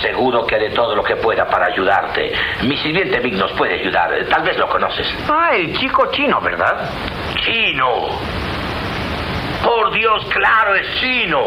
aseguro 0.00 0.46
que 0.46 0.54
haré 0.54 0.70
todo 0.70 0.96
lo 0.96 1.04
que 1.04 1.16
pueda 1.16 1.46
para 1.46 1.66
ayudarte. 1.66 2.32
Mi 2.62 2.76
sirviente 2.78 3.20
Vic 3.20 3.34
nos 3.34 3.52
puede 3.52 3.80
ayudar. 3.80 4.10
Tal 4.28 4.42
vez 4.42 4.56
lo 4.56 4.68
conoces. 4.68 5.06
Ah, 5.28 5.50
el 5.54 5.76
chico 5.78 6.10
chino, 6.12 6.40
¿verdad? 6.40 6.90
¡Chino! 7.44 8.08
Por 9.62 9.92
Dios, 9.92 10.24
claro, 10.32 10.74
es 10.74 10.86
chino. 11.00 11.40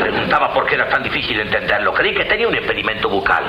Preguntaba 0.00 0.54
por 0.54 0.66
qué 0.66 0.76
era 0.76 0.88
tan 0.88 1.02
difícil 1.02 1.40
entenderlo. 1.40 1.92
Creí 1.92 2.14
que 2.14 2.24
tenía 2.24 2.46
un 2.46 2.54
impedimento 2.54 3.08
bucal. 3.08 3.44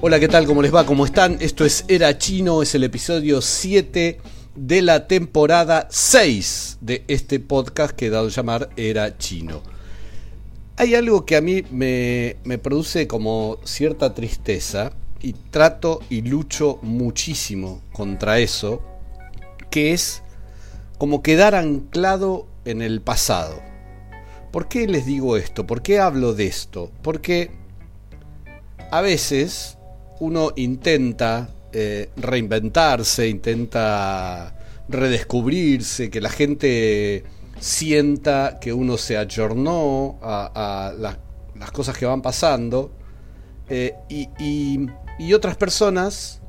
Hola, 0.00 0.20
¿qué 0.20 0.28
tal? 0.28 0.46
¿Cómo 0.46 0.60
les 0.60 0.72
va? 0.72 0.84
¿Cómo 0.84 1.06
están? 1.06 1.38
Esto 1.40 1.64
es 1.64 1.86
Era 1.88 2.16
Chino, 2.18 2.62
es 2.62 2.74
el 2.74 2.84
episodio 2.84 3.40
7 3.40 4.18
de 4.58 4.82
la 4.82 5.06
temporada 5.06 5.86
6 5.88 6.78
de 6.80 7.04
este 7.06 7.38
podcast 7.38 7.94
que 7.94 8.06
he 8.06 8.10
dado 8.10 8.26
a 8.26 8.30
llamar 8.30 8.70
Era 8.76 9.16
Chino. 9.16 9.62
Hay 10.76 10.96
algo 10.96 11.24
que 11.24 11.36
a 11.36 11.40
mí 11.40 11.62
me, 11.70 12.36
me 12.42 12.58
produce 12.58 13.06
como 13.06 13.58
cierta 13.62 14.14
tristeza 14.14 14.92
y 15.20 15.32
trato 15.32 16.00
y 16.10 16.22
lucho 16.22 16.80
muchísimo 16.82 17.82
contra 17.92 18.40
eso, 18.40 18.82
que 19.70 19.92
es 19.92 20.22
como 20.98 21.22
quedar 21.22 21.54
anclado 21.54 22.48
en 22.64 22.82
el 22.82 23.00
pasado. 23.00 23.62
¿Por 24.50 24.66
qué 24.66 24.88
les 24.88 25.06
digo 25.06 25.36
esto? 25.36 25.68
¿Por 25.68 25.82
qué 25.82 26.00
hablo 26.00 26.34
de 26.34 26.46
esto? 26.46 26.90
Porque 27.02 27.52
a 28.90 29.02
veces 29.02 29.78
uno 30.18 30.50
intenta 30.56 31.50
eh, 31.80 32.10
reinventarse, 32.16 33.28
intenta 33.28 34.52
redescubrirse, 34.88 36.10
que 36.10 36.20
la 36.20 36.28
gente 36.28 37.22
sienta 37.60 38.58
que 38.60 38.72
uno 38.72 38.96
se 38.96 39.16
ayornó 39.16 40.18
a, 40.20 40.92
las 41.54 41.70
cosas 41.70 41.96
que 41.96 42.04
van 42.04 42.20
pasando 42.20 42.90
eh, 43.68 43.94
y, 44.08 45.32
otras 45.32 45.56
personas 45.56 46.40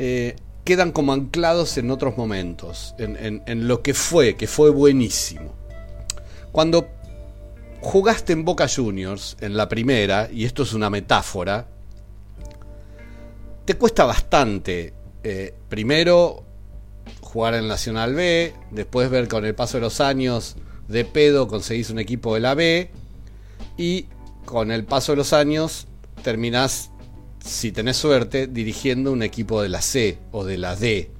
eh, 0.00 0.34
quedan 0.64 0.90
como 0.90 1.12
anclados 1.12 1.78
en 1.78 1.92
otros 1.92 2.16
momentos, 2.16 2.96
en, 2.98 3.40
en 3.46 3.68
lo 3.68 3.82
que 3.82 3.94
fue, 3.94 4.34
que 4.34 4.48
fue 4.48 4.70
buenísimo. 4.70 5.54
Cuando 6.50 6.88
jugaste 7.80 8.32
en 8.32 8.44
Boca 8.44 8.66
Juniors, 8.66 9.36
en 9.40 9.56
la 9.56 9.68
primera, 9.68 10.28
y 10.32 10.44
esto 10.44 10.64
es 10.64 10.72
una 10.72 10.90
metáfora, 10.90 11.68
te 13.64 13.74
cuesta 13.76 14.04
bastante, 14.04 14.92
eh, 15.22 15.54
primero, 15.68 16.44
jugar 17.20 17.54
en 17.54 17.66
Nacional 17.66 18.14
B, 18.14 18.52
después 18.70 19.10
ver 19.10 19.28
con 19.28 19.44
el 19.44 19.54
paso 19.54 19.78
de 19.78 19.82
los 19.82 20.00
años 20.00 20.56
de 20.88 21.04
pedo 21.04 21.48
conseguís 21.48 21.88
un 21.90 21.98
equipo 21.98 22.34
de 22.34 22.40
la 22.40 22.54
B 22.54 22.90
y 23.78 24.06
con 24.44 24.70
el 24.70 24.84
paso 24.84 25.12
de 25.12 25.16
los 25.16 25.32
años 25.32 25.86
terminás, 26.22 26.90
si 27.44 27.72
tenés 27.72 27.96
suerte, 27.96 28.46
dirigiendo 28.46 29.12
un 29.12 29.22
equipo 29.22 29.62
de 29.62 29.70
la 29.70 29.80
C 29.80 30.18
o 30.30 30.44
de 30.44 30.58
la 30.58 30.76
D. 30.76 31.10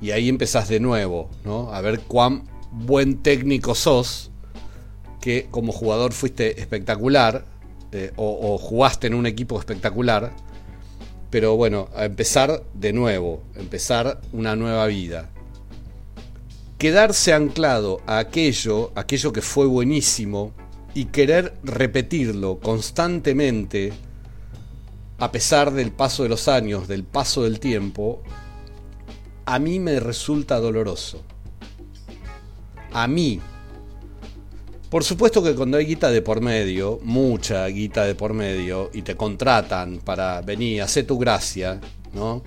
Y 0.00 0.10
ahí 0.10 0.28
empezás 0.28 0.68
de 0.68 0.80
nuevo, 0.80 1.30
¿no? 1.44 1.72
A 1.72 1.80
ver 1.80 2.00
cuán 2.00 2.44
buen 2.72 3.22
técnico 3.22 3.74
sos, 3.74 4.30
que 5.20 5.48
como 5.50 5.72
jugador 5.72 6.12
fuiste 6.12 6.60
espectacular, 6.60 7.44
eh, 7.92 8.12
o 8.16 8.56
jugaste 8.58 9.08
en 9.08 9.14
un 9.14 9.26
equipo 9.26 9.58
espectacular, 9.58 10.32
pero 11.30 11.56
bueno, 11.56 11.88
a 11.94 12.04
empezar 12.04 12.62
de 12.74 12.92
nuevo, 12.92 13.42
empezar 13.54 14.20
una 14.32 14.56
nueva 14.56 14.86
vida. 14.86 15.30
Quedarse 16.78 17.32
anclado 17.32 18.00
a 18.06 18.18
aquello, 18.18 18.90
aquello 18.94 19.32
que 19.32 19.42
fue 19.42 19.66
buenísimo, 19.66 20.52
y 20.94 21.06
querer 21.06 21.54
repetirlo 21.62 22.58
constantemente, 22.58 23.92
a 25.18 25.30
pesar 25.30 25.72
del 25.72 25.92
paso 25.92 26.22
de 26.22 26.30
los 26.30 26.48
años, 26.48 26.88
del 26.88 27.04
paso 27.04 27.44
del 27.44 27.60
tiempo, 27.60 28.22
a 29.44 29.58
mí 29.58 29.78
me 29.78 30.00
resulta 30.00 30.58
doloroso. 30.58 31.22
A 32.92 33.06
mí, 33.06 33.40
por 34.90 35.04
supuesto 35.04 35.40
que 35.40 35.54
cuando 35.54 35.78
hay 35.78 35.86
guita 35.86 36.10
de 36.10 36.20
por 36.20 36.40
medio, 36.40 36.98
mucha 37.04 37.64
guita 37.68 38.04
de 38.04 38.16
por 38.16 38.34
medio, 38.34 38.90
y 38.92 39.02
te 39.02 39.14
contratan 39.16 39.98
para 39.98 40.42
venir, 40.42 40.82
hacer 40.82 41.06
tu 41.06 41.16
gracia, 41.16 41.80
¿no? 42.12 42.42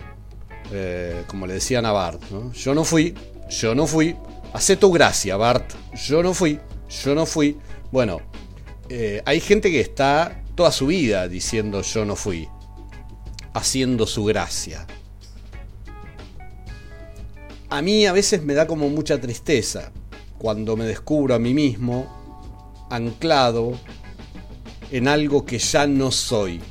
Eh, 0.74 1.24
como 1.28 1.48
le 1.48 1.53
decían 1.53 1.86
a 1.86 1.94
Bart, 1.94 2.22
¿no? 2.32 2.52
Yo 2.52 2.76
no 2.76 2.84
fui, 2.84 3.16
yo 3.50 3.74
no 3.74 3.88
fui, 3.88 4.18
hace 4.52 4.76
tu 4.76 4.92
gracia, 4.92 5.38
Bart, 5.38 5.72
yo 5.96 6.22
no 6.22 6.34
fui, 6.34 6.59
yo 7.03 7.16
no 7.16 7.26
fui. 7.26 7.58
Bueno, 7.94 8.20
eh, 8.90 9.22
hay 9.26 9.40
gente 9.40 9.72
que 9.72 9.80
está 9.80 10.44
toda 10.53 10.74
su 10.74 10.88
vida 10.88 11.30
diciendo 11.30 11.82
yo 11.82 12.03
no 12.03 12.18
fui, 12.18 12.50
haciendo 13.53 14.06
su 14.06 14.26
gracia. 14.26 14.86
A 17.70 17.82
mí 17.82 18.06
a 18.06 18.12
veces 18.12 18.44
me 18.44 18.53
da 18.53 18.68
como 18.68 18.90
mucha 18.90 19.22
tristeza 19.22 19.94
cuando 20.38 20.76
me 20.76 20.84
descubro 20.84 21.36
a 21.36 21.40
mí 21.40 21.53
mismo 21.53 22.22
anclado 22.90 23.74
en 24.92 25.08
algo 25.08 25.46
que 25.46 25.60
ya 25.60 25.88
no 25.88 26.12
soy 26.12 26.62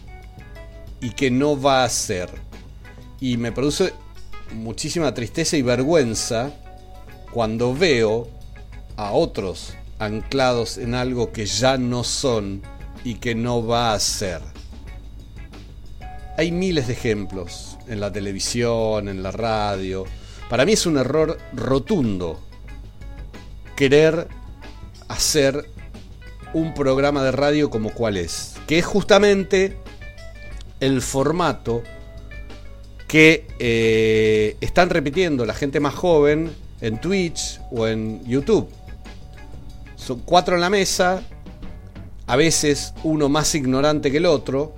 y 1.01 1.11
que 1.11 1.31
no 1.31 1.61
va 1.61 1.85
a 1.85 1.89
ser. 1.89 2.31
Y 3.21 3.37
me 3.37 3.53
produce 3.53 3.93
muchísima 4.55 5.13
tristeza 5.15 5.57
y 5.57 5.63
vergüenza 5.63 6.53
cuando 7.33 7.75
veo 7.75 8.29
a 8.97 9.13
otros 9.13 9.75
anclados 9.99 10.79
en 10.79 10.95
algo 10.95 11.33
que 11.33 11.47
ya 11.47 11.79
no 11.79 12.05
son 12.05 12.63
y 13.05 13.15
que 13.15 13.35
no 13.35 13.67
va 13.67 13.95
a 13.95 14.01
ser. 14.01 14.41
Hay 16.37 16.51
miles 16.51 16.87
de 16.87 16.95
ejemplos 16.95 17.79
en 17.89 18.01
la 18.01 18.13
televisión, 18.13 19.09
en 19.09 19.23
la 19.23 19.33
radio. 19.33 20.05
Para 20.49 20.65
mí 20.65 20.73
es 20.73 20.87
un 20.87 20.97
error 20.97 21.39
rotundo 21.53 22.41
querer 23.77 24.29
hacer 25.09 25.69
un 26.55 26.75
programa 26.75 27.23
de 27.23 27.33
radio 27.33 27.71
como 27.71 27.91
cuál 27.91 28.17
es, 28.17 28.55
que 28.67 28.79
es 28.79 28.87
justamente 28.87 29.77
el 30.81 31.01
formato 31.01 31.83
que 33.09 33.47
eh, 33.59 34.57
están 34.61 34.91
repitiendo 34.91 35.45
la 35.45 35.55
gente 35.55 35.81
más 35.81 35.95
joven 35.95 36.51
en 36.81 37.01
Twitch 37.01 37.61
o 37.71 37.87
en 37.87 38.25
YouTube. 38.27 38.69
Son 39.97 40.21
cuatro 40.21 40.55
en 40.55 40.61
la 40.61 40.71
mesa, 40.71 41.23
a 42.27 42.37
veces 42.37 42.95
uno 43.05 43.29
más 43.29 43.55
ignorante 43.55 44.11
que 44.11 44.17
el 44.17 44.27
otro, 44.27 44.75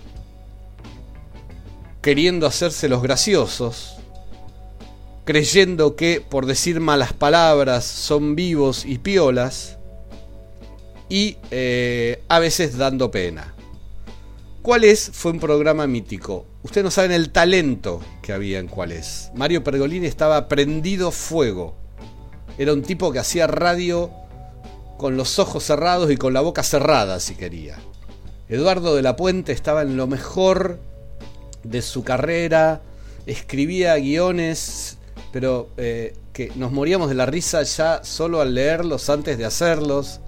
queriendo 2.03 2.47
hacerse 2.47 2.89
los 2.89 3.03
graciosos, 3.03 3.97
creyendo 5.25 5.97
que 5.97 6.21
por 6.21 6.45
decir 6.45 6.81
malas 6.81 7.13
palabras 7.13 7.85
son 7.85 8.37
vivos 8.37 8.85
y 8.85 8.99
piolas, 8.99 9.79
y 11.15 11.39
eh, 11.53 12.25
a 12.27 12.41
veces 12.41 12.77
dando 12.77 13.13
pena. 13.13 13.55
¿Cuál 14.63 14.83
es? 14.83 15.13
Fue 15.15 15.31
un 15.31 15.39
programa 15.39 15.87
mítico. 15.87 16.45
Ustedes 16.65 16.83
no 16.83 16.91
saben 16.91 17.13
el 17.13 17.31
talento 17.31 18.01
que 18.21 18.33
había 18.33 18.59
en 18.59 18.67
cuál 18.67 18.91
es. 18.91 19.31
Mario 19.33 19.63
Pergolini 19.63 20.09
estaba 20.09 20.49
prendido 20.49 21.13
fuego. 21.13 21.77
Era 22.59 22.73
un 22.73 22.83
tipo 22.83 23.13
que 23.13 23.21
hacía 23.21 23.47
radio 23.47 24.11
con 24.99 25.17
los 25.17 25.39
ojos 25.39 25.63
cerrados 25.63 26.11
y 26.11 26.17
con 26.17 26.35
la 26.35 26.41
boca 26.41 26.65
cerrada, 26.65 27.21
si 27.21 27.37
quería. 27.37 27.77
Eduardo 28.49 28.97
de 28.97 29.03
la 29.03 29.15
Puente 29.15 29.53
estaba 29.53 29.83
en 29.83 29.97
lo 29.97 30.09
mejor 30.09 30.81
de 31.63 31.81
su 31.81 32.03
carrera, 32.03 32.83
escribía 33.27 33.95
guiones, 33.99 34.99
pero 35.33 35.69
eh, 35.77 36.17
que 36.33 36.51
nos 36.57 36.73
moríamos 36.73 37.09
de 37.09 37.15
la 37.15 37.27
risa 37.27 37.63
ya 37.63 38.03
solo 38.03 38.41
al 38.41 38.57
leerlos 38.57 39.09
antes 39.11 39.39
de 39.39 39.45
hacerlos 39.45 40.19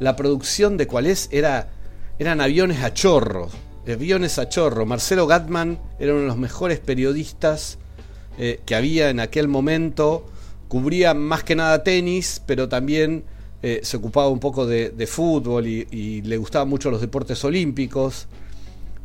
la 0.00 0.16
producción 0.16 0.76
de 0.76 0.86
cuál 0.86 1.06
es 1.06 1.28
era, 1.30 1.68
eran 2.18 2.40
aviones 2.40 2.82
a 2.82 2.92
chorro, 2.92 3.48
aviones 3.86 4.38
a 4.38 4.48
chorro. 4.48 4.86
Marcelo 4.86 5.26
Gatman 5.26 5.78
era 5.98 6.12
uno 6.12 6.22
de 6.22 6.28
los 6.28 6.38
mejores 6.38 6.80
periodistas 6.80 7.78
eh, 8.38 8.60
que 8.64 8.74
había 8.74 9.10
en 9.10 9.20
aquel 9.20 9.48
momento, 9.48 10.26
cubría 10.68 11.14
más 11.14 11.44
que 11.44 11.54
nada 11.54 11.84
tenis, 11.84 12.42
pero 12.46 12.68
también 12.68 13.24
eh, 13.62 13.80
se 13.82 13.98
ocupaba 13.98 14.28
un 14.28 14.40
poco 14.40 14.66
de, 14.66 15.06
fútbol 15.06 15.66
y, 15.66 16.22
le 16.22 16.36
gustaban 16.38 16.68
mucho 16.68 16.90
los 16.90 17.00
deportes 17.00 17.44
olímpicos. 17.44 18.26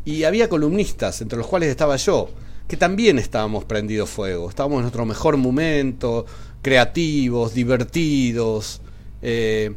Y 0.06 0.24
había 0.24 0.48
columnistas, 0.48 1.22
entre 1.22 1.38
los 1.38 1.48
cuales 1.48 1.70
estaba 1.70 1.96
yo, 1.96 2.30
que 2.68 2.78
también 2.78 3.18
estábamos 3.18 3.66
prendidos 3.66 4.10
fuego, 4.10 4.50
estábamos 4.50 4.78
en 4.78 4.82
nuestro 4.84 5.06
mejor 5.06 5.36
momento, 5.38 6.26
creativos, 6.62 7.54
divertidos. 7.54 8.82
Eh, 9.22 9.74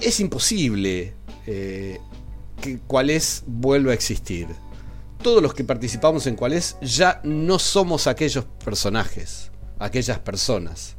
es 0.00 0.20
imposible 0.20 1.14
eh, 1.46 1.98
que 2.60 2.78
Cuales 2.78 3.44
vuelva 3.46 3.92
a 3.92 3.94
existir. 3.94 4.48
Todos 5.22 5.42
los 5.42 5.54
que 5.54 5.64
participamos 5.64 6.26
en 6.26 6.36
Cuales 6.36 6.76
ya 6.80 7.20
no 7.24 7.58
somos 7.58 8.06
aquellos 8.06 8.44
personajes, 8.64 9.50
aquellas 9.78 10.18
personas. 10.18 10.96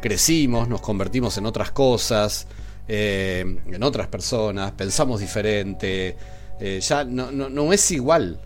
Crecimos, 0.00 0.68
nos 0.68 0.80
convertimos 0.80 1.36
en 1.38 1.46
otras 1.46 1.70
cosas, 1.70 2.46
eh, 2.88 3.44
en 3.66 3.82
otras 3.82 4.08
personas, 4.08 4.72
pensamos 4.72 5.20
diferente, 5.20 6.16
eh, 6.58 6.80
ya 6.80 7.04
no, 7.04 7.72
es 7.72 7.90
igual. 7.90 8.40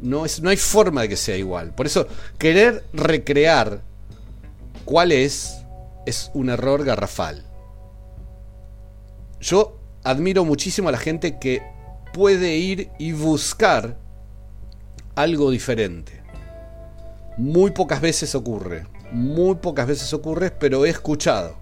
No, 0.00 0.26
es, 0.26 0.42
no 0.42 0.50
hay 0.50 0.56
forma 0.56 1.02
de 1.02 1.08
que 1.08 1.16
sea 1.16 1.36
igual. 1.36 1.74
Por 1.74 1.86
eso, 1.86 2.06
querer 2.38 2.84
recrear 2.92 3.82
cuál 4.84 5.12
es, 5.12 5.56
es 6.04 6.30
un 6.34 6.50
error 6.50 6.84
garrafal. 6.84 7.45
Yo 9.46 9.78
admiro 10.02 10.44
muchísimo 10.44 10.88
a 10.88 10.92
la 10.92 10.98
gente 10.98 11.38
que 11.38 11.62
puede 12.12 12.56
ir 12.56 12.90
y 12.98 13.12
buscar 13.12 13.96
algo 15.14 15.52
diferente. 15.52 16.20
Muy 17.36 17.70
pocas 17.70 18.00
veces 18.00 18.34
ocurre, 18.34 18.88
muy 19.12 19.54
pocas 19.54 19.86
veces 19.86 20.12
ocurre, 20.12 20.50
pero 20.50 20.84
he 20.84 20.88
escuchado 20.88 21.54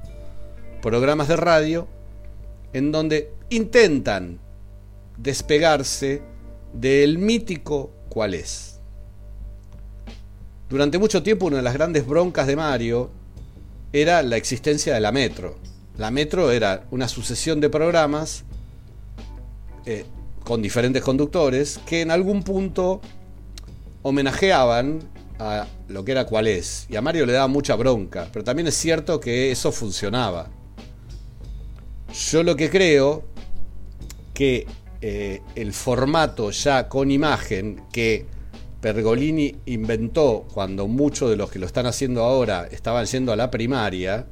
programas 0.80 1.28
de 1.28 1.36
radio 1.36 1.86
en 2.72 2.90
donde 2.90 3.34
intentan 3.50 4.40
despegarse 5.18 6.22
del 6.72 7.18
mítico 7.18 7.90
cuál 8.08 8.32
es. 8.32 8.80
Durante 10.70 10.96
mucho 10.96 11.22
tiempo 11.22 11.44
una 11.44 11.58
de 11.58 11.62
las 11.62 11.74
grandes 11.74 12.06
broncas 12.06 12.46
de 12.46 12.56
Mario 12.56 13.10
era 13.92 14.22
la 14.22 14.38
existencia 14.38 14.94
de 14.94 15.00
la 15.00 15.12
Metro. 15.12 15.73
La 15.96 16.10
Metro 16.10 16.50
era 16.50 16.86
una 16.90 17.06
sucesión 17.06 17.60
de 17.60 17.70
programas 17.70 18.44
eh, 19.86 20.04
con 20.44 20.60
diferentes 20.60 21.02
conductores 21.02 21.80
que 21.86 22.00
en 22.00 22.10
algún 22.10 22.42
punto 22.42 23.00
homenajeaban 24.02 25.00
a 25.38 25.66
lo 25.88 26.04
que 26.04 26.12
era 26.12 26.26
cuál 26.26 26.46
es. 26.46 26.86
Y 26.88 26.96
a 26.96 27.02
Mario 27.02 27.26
le 27.26 27.32
daba 27.32 27.48
mucha 27.48 27.76
bronca, 27.76 28.28
pero 28.32 28.44
también 28.44 28.66
es 28.68 28.74
cierto 28.74 29.20
que 29.20 29.50
eso 29.50 29.72
funcionaba. 29.72 30.50
Yo 32.30 32.42
lo 32.42 32.56
que 32.56 32.70
creo 32.70 33.24
que 34.32 34.66
eh, 35.00 35.42
el 35.54 35.72
formato 35.72 36.50
ya 36.50 36.88
con 36.88 37.10
imagen 37.10 37.82
que 37.92 38.26
Pergolini 38.80 39.56
inventó 39.66 40.46
cuando 40.52 40.86
muchos 40.88 41.30
de 41.30 41.36
los 41.36 41.50
que 41.50 41.58
lo 41.58 41.66
están 41.66 41.86
haciendo 41.86 42.22
ahora 42.22 42.66
estaban 42.70 43.06
yendo 43.06 43.32
a 43.32 43.36
la 43.36 43.50
primaria, 43.50 44.26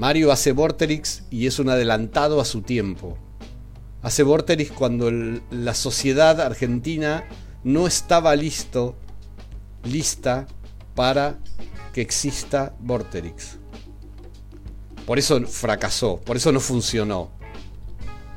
Mario 0.00 0.32
hace 0.32 0.52
Vorterix 0.52 1.24
y 1.28 1.46
es 1.46 1.58
un 1.58 1.68
adelantado 1.68 2.40
a 2.40 2.46
su 2.46 2.62
tiempo. 2.62 3.18
Hace 4.00 4.22
Vorterix 4.22 4.72
cuando 4.72 5.10
la 5.10 5.74
sociedad 5.74 6.40
argentina 6.40 7.28
no 7.64 7.86
estaba 7.86 8.34
listo, 8.34 8.96
lista 9.84 10.46
para 10.94 11.38
que 11.92 12.00
exista 12.00 12.74
Vorterix. 12.80 13.58
Por 15.04 15.18
eso 15.18 15.38
fracasó, 15.46 16.16
por 16.16 16.38
eso 16.38 16.50
no 16.50 16.60
funcionó. 16.60 17.30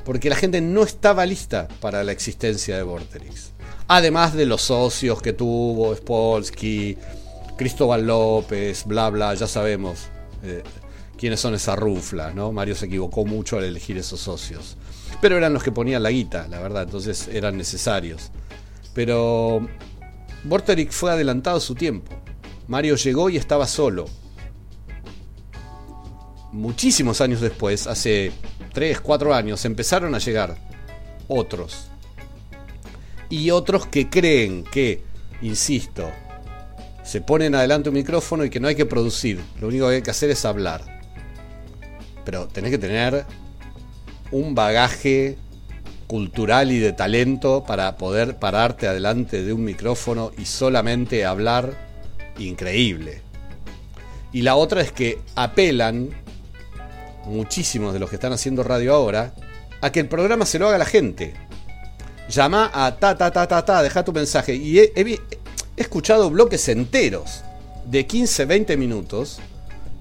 Porque 0.04 0.28
la 0.28 0.36
gente 0.36 0.60
no 0.60 0.82
estaba 0.82 1.24
lista 1.24 1.66
para 1.80 2.04
la 2.04 2.12
existencia 2.12 2.76
de 2.76 2.82
Vorterix. 2.82 3.52
Además 3.88 4.34
de 4.34 4.44
los 4.44 4.60
socios 4.60 5.22
que 5.22 5.32
tuvo, 5.32 5.96
Spolsky, 5.96 6.98
Cristóbal 7.56 8.06
López, 8.06 8.84
bla, 8.84 9.08
bla, 9.08 9.32
ya 9.32 9.46
sabemos 9.46 10.08
eh, 10.42 10.62
quiénes 11.24 11.40
son 11.40 11.54
esas 11.54 11.78
ruflas, 11.78 12.34
¿no? 12.34 12.52
Mario 12.52 12.74
se 12.74 12.84
equivocó 12.84 13.24
mucho 13.24 13.56
al 13.56 13.64
elegir 13.64 13.96
esos 13.96 14.20
socios. 14.20 14.76
Pero 15.22 15.38
eran 15.38 15.54
los 15.54 15.62
que 15.62 15.72
ponían 15.72 16.02
la 16.02 16.10
guita, 16.10 16.46
la 16.48 16.60
verdad, 16.60 16.82
entonces 16.82 17.28
eran 17.28 17.56
necesarios. 17.56 18.30
Pero 18.92 19.66
Vorterix 20.42 20.94
fue 20.94 21.12
adelantado 21.12 21.56
a 21.56 21.60
su 21.60 21.74
tiempo. 21.74 22.14
Mario 22.68 22.96
llegó 22.96 23.30
y 23.30 23.38
estaba 23.38 23.66
solo 23.66 24.04
muchísimos 26.52 27.22
años 27.22 27.40
después, 27.40 27.86
hace 27.86 28.30
3, 28.74 29.00
4 29.00 29.34
años, 29.34 29.64
empezaron 29.64 30.14
a 30.14 30.18
llegar 30.18 30.58
otros. 31.26 31.86
Y 33.30 33.50
otros 33.50 33.86
que 33.86 34.10
creen 34.10 34.62
que, 34.62 35.02
insisto, 35.40 36.12
se 37.02 37.22
ponen 37.22 37.54
adelante 37.54 37.88
un 37.88 37.94
micrófono 37.94 38.44
y 38.44 38.50
que 38.50 38.60
no 38.60 38.68
hay 38.68 38.74
que 38.74 38.84
producir, 38.84 39.40
lo 39.58 39.68
único 39.68 39.88
que 39.88 39.94
hay 39.94 40.02
que 40.02 40.10
hacer 40.10 40.28
es 40.28 40.44
hablar. 40.44 40.93
Pero 42.24 42.48
tenés 42.48 42.70
que 42.70 42.78
tener 42.78 43.24
un 44.30 44.54
bagaje 44.54 45.36
cultural 46.06 46.70
y 46.72 46.78
de 46.78 46.92
talento 46.92 47.64
para 47.64 47.96
poder 47.96 48.36
pararte 48.36 48.86
adelante 48.86 49.42
de 49.42 49.52
un 49.52 49.64
micrófono 49.64 50.32
y 50.36 50.44
solamente 50.44 51.24
hablar 51.24 51.74
increíble. 52.38 53.22
Y 54.32 54.42
la 54.42 54.56
otra 54.56 54.80
es 54.80 54.92
que 54.92 55.18
apelan 55.36 56.10
muchísimos 57.26 57.92
de 57.92 57.98
los 57.98 58.10
que 58.10 58.16
están 58.16 58.32
haciendo 58.32 58.62
radio 58.62 58.94
ahora, 58.94 59.32
a 59.80 59.92
que 59.92 60.00
el 60.00 60.08
programa 60.08 60.46
se 60.46 60.58
lo 60.58 60.68
haga 60.68 60.78
la 60.78 60.84
gente. 60.84 61.34
Llama 62.28 62.70
a 62.72 62.96
ta 62.96 63.16
ta 63.16 63.30
ta 63.30 63.46
ta 63.46 63.64
ta, 63.64 63.82
deja 63.82 64.04
tu 64.04 64.12
mensaje. 64.12 64.54
Y 64.54 64.78
he, 64.78 65.20
escuchado 65.76 66.30
bloques 66.30 66.68
enteros 66.68 67.42
de 67.86 68.06
15, 68.06 68.44
20 68.44 68.76
minutos 68.76 69.40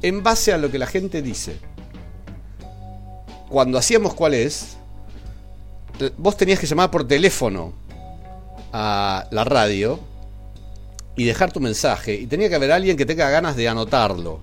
en 0.01 0.23
base 0.23 0.53
a 0.53 0.57
lo 0.57 0.71
que 0.71 0.79
la 0.79 0.87
gente 0.87 1.21
dice. 1.21 1.57
Cuando 3.53 3.77
hacíamos 3.77 4.15
cuál 4.15 4.33
es, 4.33 4.77
vos 6.17 6.35
tenías 6.35 6.59
que 6.59 6.65
llamar 6.65 6.89
por 6.89 7.07
teléfono 7.07 7.71
a 8.71 9.27
la 9.29 9.43
radio 9.43 9.99
y 11.15 11.25
dejar 11.25 11.51
tu 11.51 11.59
mensaje. 11.59 12.15
Y 12.15 12.25
tenía 12.25 12.49
que 12.49 12.55
haber 12.55 12.71
alguien 12.71 12.97
que 12.97 13.05
tenga 13.05 13.29
ganas 13.29 13.55
de 13.55 13.69
anotarlo. 13.69 14.41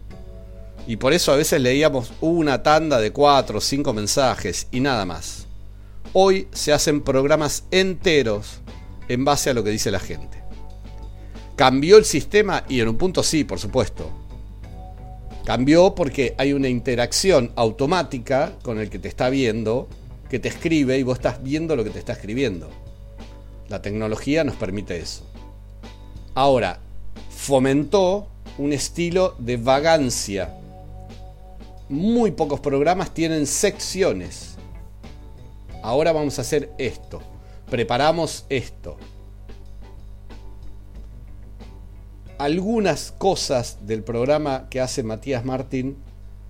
Y 0.86 0.94
por 0.94 1.12
eso 1.12 1.32
a 1.32 1.36
veces 1.36 1.60
leíamos 1.60 2.12
una 2.20 2.62
tanda 2.62 3.00
de 3.00 3.10
cuatro 3.10 3.58
o 3.58 3.60
cinco 3.60 3.92
mensajes 3.92 4.68
y 4.70 4.78
nada 4.78 5.04
más. 5.04 5.48
Hoy 6.12 6.46
se 6.52 6.72
hacen 6.72 7.00
programas 7.00 7.64
enteros 7.72 8.60
en 9.08 9.24
base 9.24 9.50
a 9.50 9.54
lo 9.54 9.64
que 9.64 9.70
dice 9.70 9.90
la 9.90 9.98
gente. 9.98 10.40
¿Cambió 11.56 11.96
el 11.96 12.04
sistema? 12.04 12.62
Y 12.68 12.78
en 12.78 12.86
un 12.86 12.96
punto 12.96 13.24
sí, 13.24 13.42
por 13.42 13.58
supuesto. 13.58 14.19
Cambió 15.44 15.94
porque 15.94 16.34
hay 16.38 16.52
una 16.52 16.68
interacción 16.68 17.52
automática 17.56 18.52
con 18.62 18.78
el 18.78 18.90
que 18.90 18.98
te 18.98 19.08
está 19.08 19.30
viendo, 19.30 19.88
que 20.28 20.38
te 20.38 20.48
escribe 20.48 20.98
y 20.98 21.02
vos 21.02 21.18
estás 21.18 21.42
viendo 21.42 21.76
lo 21.76 21.84
que 21.84 21.90
te 21.90 21.98
está 21.98 22.12
escribiendo. 22.12 22.68
La 23.68 23.82
tecnología 23.82 24.44
nos 24.44 24.56
permite 24.56 24.98
eso. 24.98 25.24
Ahora, 26.34 26.80
fomentó 27.30 28.28
un 28.58 28.72
estilo 28.72 29.34
de 29.38 29.56
vagancia 29.56 30.60
muy 31.90 32.30
pocos 32.30 32.60
programas 32.60 33.12
tienen 33.12 33.48
secciones. 33.48 34.54
Ahora 35.82 36.12
vamos 36.12 36.38
a 36.38 36.42
hacer 36.42 36.72
esto. 36.78 37.20
Preparamos 37.68 38.46
esto. 38.48 38.96
Algunas 42.40 43.12
cosas 43.12 43.86
del 43.86 44.02
programa 44.02 44.68
que 44.70 44.80
hace 44.80 45.02
Matías 45.02 45.44
Martín 45.44 45.96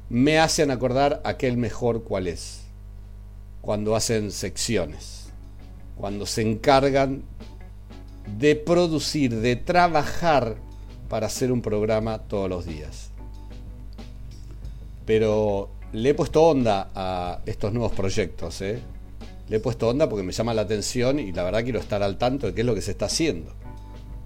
me 0.08 0.38
hacen 0.38 0.70
acordar 0.70 1.20
aquel 1.24 1.56
mejor 1.56 2.04
cuál 2.04 2.28
es. 2.28 2.62
Cuando 3.60 3.96
hacen 3.96 4.30
secciones. 4.30 5.30
Cuando 5.96 6.26
se 6.26 6.42
encargan 6.42 7.24
de 8.38 8.54
producir, 8.56 9.34
de 9.40 9.56
trabajar 9.56 10.56
para 11.08 11.26
hacer 11.26 11.50
un 11.50 11.60
programa 11.60 12.18
todos 12.18 12.48
los 12.48 12.64
días 12.64 13.10
pero 15.10 15.70
le 15.92 16.10
he 16.10 16.14
puesto 16.14 16.40
onda 16.40 16.88
a 16.94 17.40
estos 17.44 17.72
nuevos 17.72 17.90
proyectos. 17.90 18.60
¿eh? 18.60 18.78
Le 19.48 19.56
he 19.56 19.58
puesto 19.58 19.88
onda 19.88 20.08
porque 20.08 20.22
me 20.22 20.30
llama 20.30 20.54
la 20.54 20.62
atención 20.62 21.18
y 21.18 21.32
la 21.32 21.42
verdad 21.42 21.64
quiero 21.64 21.80
estar 21.80 22.00
al 22.00 22.16
tanto 22.16 22.46
de 22.46 22.54
qué 22.54 22.60
es 22.60 22.66
lo 22.68 22.76
que 22.76 22.80
se 22.80 22.92
está 22.92 23.06
haciendo. 23.06 23.52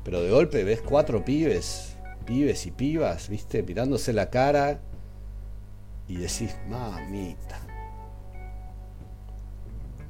Pero 0.04 0.22
de 0.22 0.30
golpe 0.30 0.64
ves 0.64 0.82
cuatro 0.82 1.24
pibes, 1.24 1.96
pibes 2.26 2.66
y 2.66 2.70
pibas, 2.70 3.28
viste, 3.28 3.62
mirándose 3.62 4.12
la 4.12 4.30
cara 4.30 4.80
y 6.06 6.16
decís, 6.16 6.54
mamita. 6.68 7.60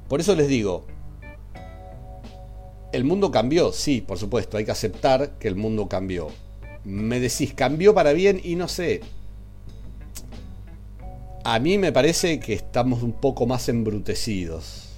Por 0.07 0.19
eso 0.19 0.35
les 0.35 0.47
digo, 0.47 0.85
el 2.91 3.03
mundo 3.03 3.31
cambió, 3.31 3.71
sí, 3.71 4.01
por 4.01 4.17
supuesto, 4.17 4.57
hay 4.57 4.65
que 4.65 4.71
aceptar 4.71 5.31
que 5.39 5.47
el 5.47 5.55
mundo 5.55 5.87
cambió. 5.87 6.27
Me 6.83 7.19
decís, 7.19 7.53
cambió 7.53 7.93
para 7.95 8.13
bien 8.13 8.39
y 8.43 8.55
no 8.55 8.67
sé, 8.67 9.01
a 11.43 11.59
mí 11.59 11.77
me 11.77 11.91
parece 11.91 12.39
que 12.39 12.53
estamos 12.53 13.03
un 13.03 13.13
poco 13.13 13.45
más 13.45 13.69
embrutecidos. 13.69 14.94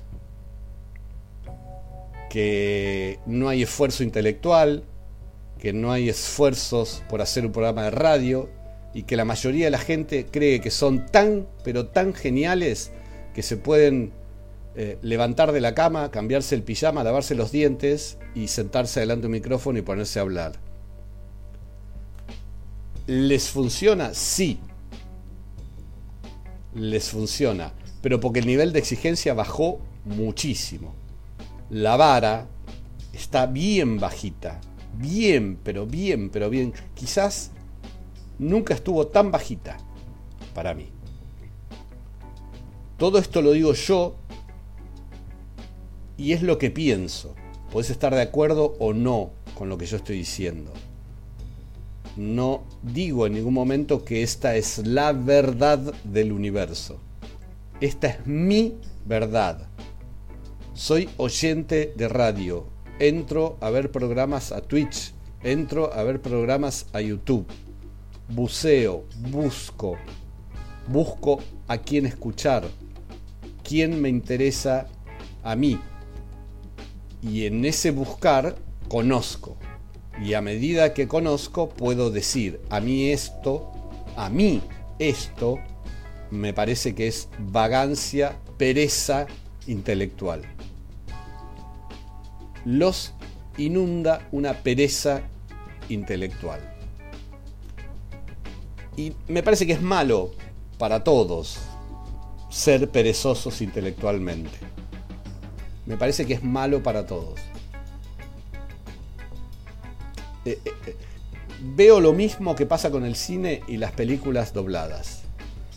Que 2.37 3.19
no 3.25 3.49
hay 3.49 3.63
esfuerzo 3.63 4.03
intelectual, 4.03 4.83
que 5.59 5.73
no 5.73 5.91
hay 5.91 6.09
esfuerzos 6.09 7.03
por 7.09 7.21
hacer 7.21 7.45
un 7.45 7.51
programa 7.51 7.83
de 7.83 7.91
radio 7.91 8.49
y 8.93 9.03
que 9.03 9.15
la 9.15 9.25
mayoría 9.25 9.65
de 9.65 9.71
la 9.71 9.79
gente 9.79 10.27
cree 10.27 10.61
que 10.61 10.69
son 10.69 11.07
tan, 11.07 11.47
pero 11.63 11.87
tan 11.87 12.13
geniales 12.13 12.91
que 13.33 13.41
se 13.41 13.57
pueden 13.57 14.11
eh, 14.75 14.99
levantar 15.01 15.51
de 15.51 15.61
la 15.61 15.73
cama, 15.73 16.11
cambiarse 16.11 16.53
el 16.53 16.61
pijama, 16.61 17.03
lavarse 17.03 17.33
los 17.33 17.51
dientes 17.51 18.19
y 18.35 18.49
sentarse 18.49 18.99
delante 18.99 19.21
de 19.21 19.27
un 19.27 19.33
micrófono 19.33 19.79
y 19.79 19.81
ponerse 19.81 20.19
a 20.19 20.21
hablar. 20.21 20.53
¿Les 23.07 23.49
funciona? 23.49 24.13
Sí 24.13 24.59
les 26.77 27.09
funciona. 27.09 27.73
pero 28.01 28.19
porque 28.19 28.39
el 28.39 28.45
nivel 28.45 28.71
de 28.71 28.79
exigencia 28.79 29.33
bajó 29.33 29.79
muchísimo. 30.05 30.93
La 31.69 31.97
vara 31.97 32.47
está 33.13 33.45
bien 33.45 33.99
bajita, 33.99 34.61
bien, 34.97 35.59
pero 35.63 35.85
bien, 35.85 36.29
pero 36.29 36.49
bien. 36.49 36.73
Quizás 36.93 37.51
nunca 38.39 38.73
estuvo 38.73 39.07
tan 39.07 39.31
bajita 39.31 39.77
para 40.53 40.73
mí. 40.73 40.89
Todo 42.97 43.19
esto 43.19 43.41
lo 43.41 43.51
digo 43.51 43.73
yo 43.73 44.15
y 46.17 46.31
es 46.31 46.41
lo 46.41 46.57
que 46.57 46.71
pienso. 46.71 47.35
Puedes 47.71 47.89
estar 47.89 48.15
de 48.15 48.21
acuerdo 48.21 48.75
o 48.79 48.93
no 48.93 49.31
con 49.55 49.69
lo 49.69 49.77
que 49.77 49.85
yo 49.85 49.97
estoy 49.97 50.17
diciendo. 50.17 50.71
No 52.15 52.63
digo 52.81 53.27
en 53.27 53.33
ningún 53.33 53.53
momento 53.53 54.03
que 54.03 54.23
esta 54.23 54.55
es 54.55 54.79
la 54.79 55.13
verdad 55.13 55.79
del 56.03 56.31
universo. 56.31 56.99
Esta 57.79 58.07
es 58.07 58.25
mi 58.25 58.75
verdad. 59.05 59.67
Soy 60.77 61.09
oyente 61.17 61.91
de 61.95 62.07
radio. 62.07 62.67
Entro 62.99 63.57
a 63.61 63.71
ver 63.71 63.91
programas 63.91 64.51
a 64.51 64.61
Twitch. 64.61 65.11
Entro 65.41 65.91
a 65.91 66.03
ver 66.03 66.21
programas 66.21 66.85
a 66.93 67.01
YouTube. 67.01 67.47
Buceo, 68.29 69.03
busco. 69.31 69.97
Busco 70.87 71.39
a 71.67 71.79
quién 71.79 72.05
escuchar. 72.05 72.63
Quién 73.63 73.99
me 73.99 74.09
interesa 74.09 74.85
a 75.41 75.55
mí. 75.55 75.79
Y 77.23 77.47
en 77.47 77.65
ese 77.65 77.89
buscar 77.89 78.55
conozco. 78.87 79.57
Y 80.23 80.35
a 80.35 80.41
medida 80.41 80.93
que 80.93 81.07
conozco 81.07 81.69
puedo 81.69 82.11
decir, 82.11 82.61
a 82.69 82.81
mí 82.81 83.09
esto, 83.09 83.71
a 84.15 84.29
mí 84.29 84.61
esto, 84.99 85.57
me 86.29 86.53
parece 86.53 86.93
que 86.93 87.07
es 87.07 87.29
vagancia, 87.39 88.37
pereza 88.59 89.25
intelectual. 89.65 90.56
Los 92.67 93.13
inunda 93.57 94.27
una 94.33 94.53
pereza 94.55 95.21
intelectual. 95.87 96.59
Y 98.97 99.13
me 99.29 99.41
parece 99.41 99.65
que 99.65 99.71
es 99.71 99.81
malo 99.81 100.31
para 100.77 101.01
todos 101.01 101.59
ser 102.49 102.89
perezosos 102.89 103.61
intelectualmente. 103.61 104.57
Me 105.85 105.95
parece 105.95 106.25
que 106.25 106.33
es 106.33 106.43
malo 106.43 106.83
para 106.83 107.05
todos. 107.05 107.39
Eh, 110.43 110.59
eh, 110.65 110.73
eh, 110.87 110.95
veo 111.73 112.01
lo 112.01 112.11
mismo 112.11 112.53
que 112.53 112.65
pasa 112.65 112.91
con 112.91 113.05
el 113.05 113.15
cine 113.15 113.61
y 113.69 113.77
las 113.77 113.93
películas 113.93 114.51
dobladas. 114.51 115.21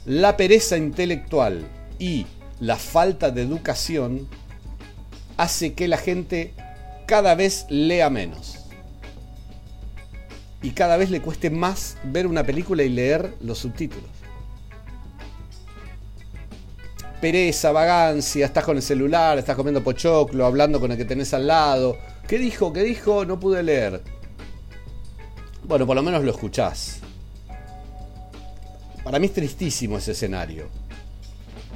La 0.06 0.36
pereza 0.36 0.76
intelectual 0.76 1.68
y 2.00 2.26
la 2.58 2.74
falta 2.74 3.30
de 3.30 3.42
educación 3.42 4.26
hace 5.36 5.74
que 5.74 5.86
la 5.86 5.96
gente 5.96 6.52
cada 7.10 7.34
vez 7.34 7.66
lea 7.68 8.08
menos. 8.08 8.60
Y 10.62 10.70
cada 10.70 10.96
vez 10.96 11.10
le 11.10 11.20
cueste 11.20 11.50
más 11.50 11.96
ver 12.04 12.24
una 12.28 12.44
película 12.44 12.84
y 12.84 12.88
leer 12.88 13.34
los 13.40 13.58
subtítulos. 13.58 14.08
Pereza, 17.20 17.72
vagancia, 17.72 18.46
estás 18.46 18.62
con 18.62 18.76
el 18.76 18.82
celular, 18.84 19.38
estás 19.38 19.56
comiendo 19.56 19.82
pochoclo, 19.82 20.46
hablando 20.46 20.78
con 20.78 20.92
el 20.92 20.96
que 20.96 21.04
tenés 21.04 21.34
al 21.34 21.48
lado. 21.48 21.98
¿Qué 22.28 22.38
dijo? 22.38 22.72
¿Qué 22.72 22.84
dijo? 22.84 23.24
No 23.24 23.40
pude 23.40 23.64
leer. 23.64 24.00
Bueno, 25.64 25.88
por 25.88 25.96
lo 25.96 26.04
menos 26.04 26.22
lo 26.22 26.30
escuchás. 26.30 27.00
Para 29.02 29.18
mí 29.18 29.26
es 29.26 29.32
tristísimo 29.32 29.98
ese 29.98 30.12
escenario. 30.12 30.68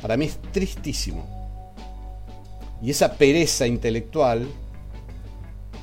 Para 0.00 0.16
mí 0.16 0.26
es 0.26 0.40
tristísimo. 0.52 1.26
Y 2.80 2.90
esa 2.90 3.14
pereza 3.14 3.66
intelectual 3.66 4.46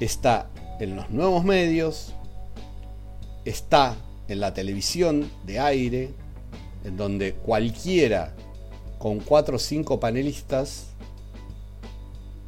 está 0.02 0.50
en 0.80 0.96
los 0.96 1.10
nuevos 1.10 1.44
medios, 1.46 2.14
está 3.46 3.96
en 4.28 4.40
la 4.40 4.54
televisión 4.54 5.30
de 5.46 5.60
aire, 5.60 6.14
en 6.84 6.98
donde 6.98 7.34
cualquiera 7.34 8.34
con 8.98 9.20
cuatro 9.20 9.56
o 9.56 9.60
cinco 9.60 10.00
panelistas 10.00 10.88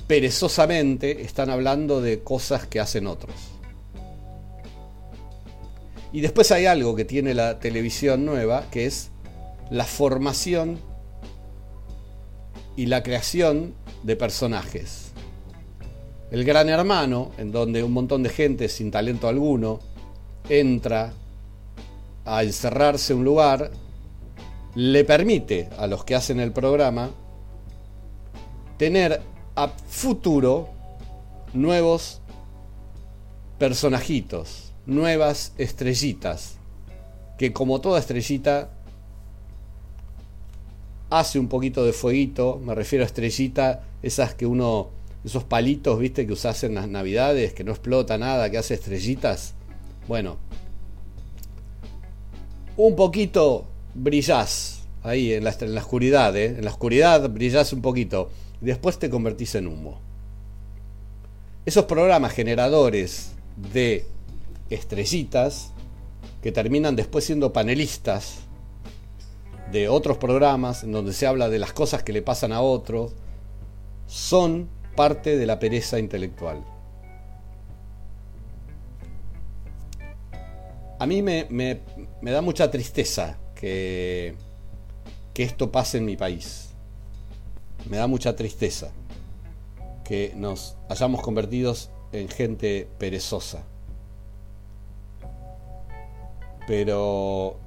perezosamente 0.07 1.21
están 1.21 1.49
hablando 1.49 2.01
de 2.01 2.21
cosas 2.23 2.67
que 2.67 2.79
hacen 2.79 3.07
otros. 3.07 3.35
Y 6.11 6.21
después 6.21 6.51
hay 6.51 6.65
algo 6.67 6.95
que 6.95 7.05
tiene 7.05 7.33
la 7.33 7.59
televisión 7.59 8.25
nueva, 8.25 8.65
que 8.69 8.85
es 8.85 9.09
la 9.71 9.85
formación 9.85 10.79
y 12.75 12.85
la 12.85 13.01
creación 13.01 13.73
de 14.03 14.15
personajes. 14.15 15.12
El 16.33 16.45
Gran 16.45 16.67
Hermano, 16.67 17.29
en 17.37 17.51
donde 17.51 17.83
un 17.83 17.91
montón 17.91 18.23
de 18.23 18.29
gente 18.29 18.67
sin 18.67 18.89
talento 18.89 19.27
alguno 19.27 19.79
entra 20.49 21.13
a 22.25 22.41
encerrarse 22.41 23.13
en 23.13 23.19
un 23.19 23.25
lugar, 23.25 23.69
le 24.73 25.03
permite 25.05 25.69
a 25.77 25.85
los 25.85 26.03
que 26.03 26.15
hacen 26.15 26.39
el 26.39 26.51
programa 26.51 27.11
tener 28.77 29.21
a 29.55 29.67
futuro 29.67 30.69
nuevos 31.53 32.19
personajitos, 33.59 34.73
nuevas 34.87 35.53
estrellitas, 35.59 36.57
que 37.37 37.53
como 37.53 37.79
toda 37.79 37.99
estrellita 37.99 38.71
hace 41.11 41.37
un 41.37 41.47
poquito 41.47 41.85
de 41.85 41.93
fueguito, 41.93 42.59
me 42.65 42.73
refiero 42.73 43.03
a 43.03 43.05
estrellita, 43.05 43.83
esas 44.01 44.33
que 44.33 44.47
uno, 44.47 44.89
esos 45.23 45.43
palitos, 45.43 45.99
viste, 45.99 46.27
que 46.27 46.33
usas 46.33 46.63
en 46.63 46.75
las 46.75 46.87
navidades, 46.87 47.53
que 47.53 47.63
no 47.63 47.71
explota 47.71 48.17
nada, 48.17 48.49
que 48.49 48.57
hace 48.57 48.73
estrellitas. 48.73 49.53
Bueno, 50.07 50.37
un 52.75 52.95
poquito 52.95 53.65
brillás 53.93 54.81
ahí 55.03 55.33
en 55.33 55.43
la, 55.43 55.55
en 55.59 55.75
la 55.75 55.81
oscuridad, 55.81 56.35
¿eh? 56.35 56.45
en 56.57 56.65
la 56.65 56.71
oscuridad 56.71 57.29
brillás 57.29 57.71
un 57.73 57.81
poquito, 57.81 58.29
y 58.61 58.65
después 58.65 58.99
te 58.99 59.09
convertís 59.09 59.55
en 59.55 59.67
humo. 59.67 59.99
Esos 61.65 61.85
programas 61.85 62.33
generadores 62.33 63.31
de 63.71 64.05
estrellitas 64.69 65.71
que 66.41 66.51
terminan 66.51 66.95
después 66.95 67.23
siendo 67.23 67.53
panelistas 67.53 68.39
de 69.71 69.87
otros 69.87 70.17
programas 70.17 70.83
en 70.83 70.91
donde 70.91 71.13
se 71.13 71.25
habla 71.25 71.49
de 71.49 71.59
las 71.59 71.71
cosas 71.71 72.03
que 72.03 72.11
le 72.11 72.21
pasan 72.21 72.51
a 72.51 72.61
otros, 72.61 73.13
son 74.07 74.67
parte 74.95 75.37
de 75.37 75.45
la 75.45 75.59
pereza 75.59 75.99
intelectual. 75.99 76.63
A 80.99 81.05
mí 81.05 81.21
me, 81.21 81.47
me, 81.49 81.81
me 82.21 82.31
da 82.31 82.41
mucha 82.41 82.71
tristeza 82.71 83.37
que, 83.55 84.35
que 85.33 85.43
esto 85.43 85.71
pase 85.71 85.97
en 85.97 86.05
mi 86.05 86.15
país. 86.15 86.69
Me 87.89 87.97
da 87.97 88.07
mucha 88.07 88.35
tristeza 88.35 88.91
que 90.03 90.33
nos 90.35 90.77
hayamos 90.89 91.21
convertido 91.21 91.73
en 92.11 92.29
gente 92.29 92.87
perezosa. 92.97 93.63
Pero, 96.67 97.57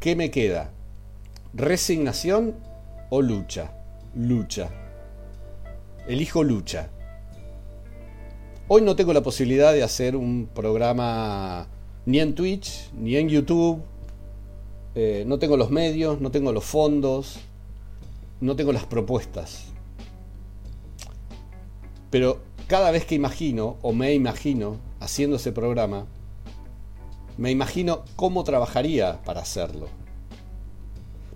¿qué 0.00 0.16
me 0.16 0.30
queda? 0.30 0.72
¿Resignación 1.52 2.56
o 3.10 3.22
lucha? 3.22 3.72
Lucha. 4.14 4.83
Elijo 6.06 6.44
lucha. 6.44 6.90
Hoy 8.68 8.82
no 8.82 8.94
tengo 8.94 9.14
la 9.14 9.22
posibilidad 9.22 9.72
de 9.72 9.82
hacer 9.82 10.16
un 10.16 10.46
programa 10.54 11.66
ni 12.04 12.20
en 12.20 12.34
Twitch, 12.34 12.90
ni 12.92 13.16
en 13.16 13.30
YouTube. 13.30 13.82
Eh, 14.94 15.24
no 15.26 15.38
tengo 15.38 15.56
los 15.56 15.70
medios, 15.70 16.20
no 16.20 16.30
tengo 16.30 16.52
los 16.52 16.64
fondos, 16.64 17.38
no 18.42 18.54
tengo 18.54 18.72
las 18.72 18.84
propuestas. 18.84 19.64
Pero 22.10 22.42
cada 22.68 22.90
vez 22.90 23.06
que 23.06 23.14
imagino 23.14 23.78
o 23.80 23.94
me 23.94 24.12
imagino 24.12 24.76
haciendo 25.00 25.36
ese 25.36 25.52
programa, 25.52 26.06
me 27.38 27.50
imagino 27.50 28.04
cómo 28.14 28.44
trabajaría 28.44 29.22
para 29.24 29.40
hacerlo. 29.40 29.88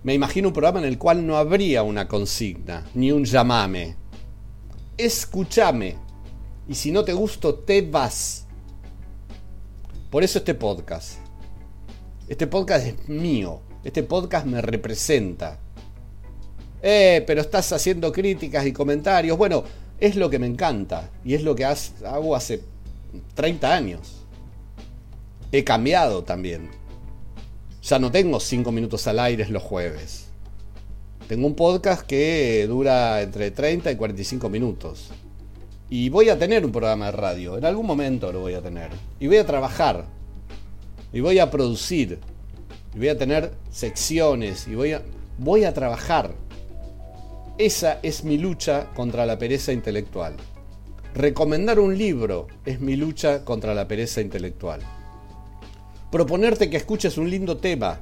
Me 0.03 0.13
imagino 0.13 0.49
un 0.49 0.53
programa 0.53 0.79
en 0.79 0.85
el 0.85 0.99
cual 0.99 1.25
no 1.25 1.37
habría 1.37 1.81
una 1.81 2.07
consigna, 2.07 2.85
ni 2.93 3.11
un 3.11 3.25
llamame. 3.25 3.95
Escúchame. 4.99 5.95
Y 6.67 6.75
si 6.75 6.91
no 6.91 7.05
te 7.05 7.13
gusto, 7.13 7.55
te 7.55 7.81
vas. 7.81 8.45
Por 10.09 10.25
eso 10.25 10.39
este 10.39 10.53
podcast. 10.55 11.19
Este 12.27 12.47
podcast 12.47 12.85
es 12.85 13.07
mío. 13.07 13.61
Este 13.85 14.03
podcast 14.03 14.45
me 14.45 14.61
representa. 14.61 15.57
Eh, 16.81 17.23
pero 17.25 17.39
estás 17.39 17.71
haciendo 17.71 18.11
críticas 18.11 18.65
y 18.65 18.73
comentarios. 18.73 19.37
Bueno, 19.37 19.63
es 20.01 20.17
lo 20.17 20.29
que 20.29 20.37
me 20.37 20.47
encanta. 20.47 21.09
Y 21.23 21.33
es 21.33 21.43
lo 21.43 21.55
que 21.55 21.63
hago 21.63 22.35
hace 22.35 22.61
30 23.35 23.73
años. 23.73 24.25
He 25.53 25.63
cambiado 25.63 26.25
también. 26.25 26.69
Ya 27.83 27.99
no 27.99 28.11
tengo 28.11 28.41
cinco 28.41 28.73
minutos 28.73 29.07
al 29.07 29.19
aire 29.19 29.47
los 29.47 29.63
jueves. 29.63 30.28
Tengo 31.29 31.45
un 31.45 31.53
podcast 31.53 32.07
que 32.07 32.65
dura 32.67 33.21
entre 33.21 33.51
30 33.51 33.91
y 33.91 33.95
45 33.95 34.49
minutos. 34.49 35.11
Y 35.87 36.09
voy 36.09 36.27
a 36.29 36.39
tener 36.39 36.65
un 36.65 36.71
programa 36.71 37.05
de 37.05 37.11
radio. 37.11 37.55
En 37.55 37.65
algún 37.65 37.85
momento 37.85 38.31
lo 38.31 38.39
voy 38.39 38.55
a 38.55 38.63
tener. 38.63 38.89
Y 39.19 39.27
voy 39.27 39.37
a 39.37 39.45
trabajar. 39.45 40.05
Y 41.13 41.19
voy 41.19 41.37
a 41.37 41.51
producir. 41.51 42.17
Y 42.95 42.97
voy 42.97 43.09
a 43.09 43.17
tener 43.19 43.51
secciones. 43.69 44.67
Y 44.67 44.73
voy 44.73 44.93
a, 44.93 45.03
voy 45.37 45.65
a 45.65 45.73
trabajar. 45.75 46.31
Esa 47.59 47.99
es 48.01 48.23
mi 48.23 48.39
lucha 48.39 48.87
contra 48.95 49.27
la 49.27 49.37
pereza 49.37 49.71
intelectual. 49.71 50.33
Recomendar 51.13 51.79
un 51.79 51.95
libro 51.95 52.47
es 52.65 52.79
mi 52.81 52.95
lucha 52.95 53.45
contra 53.45 53.75
la 53.75 53.87
pereza 53.87 54.21
intelectual. 54.21 54.81
Proponerte 56.11 56.71
que 56.71 56.77
escuches 56.77 57.19
un 57.19 57.29
lindo 57.29 57.57
tema 57.57 57.99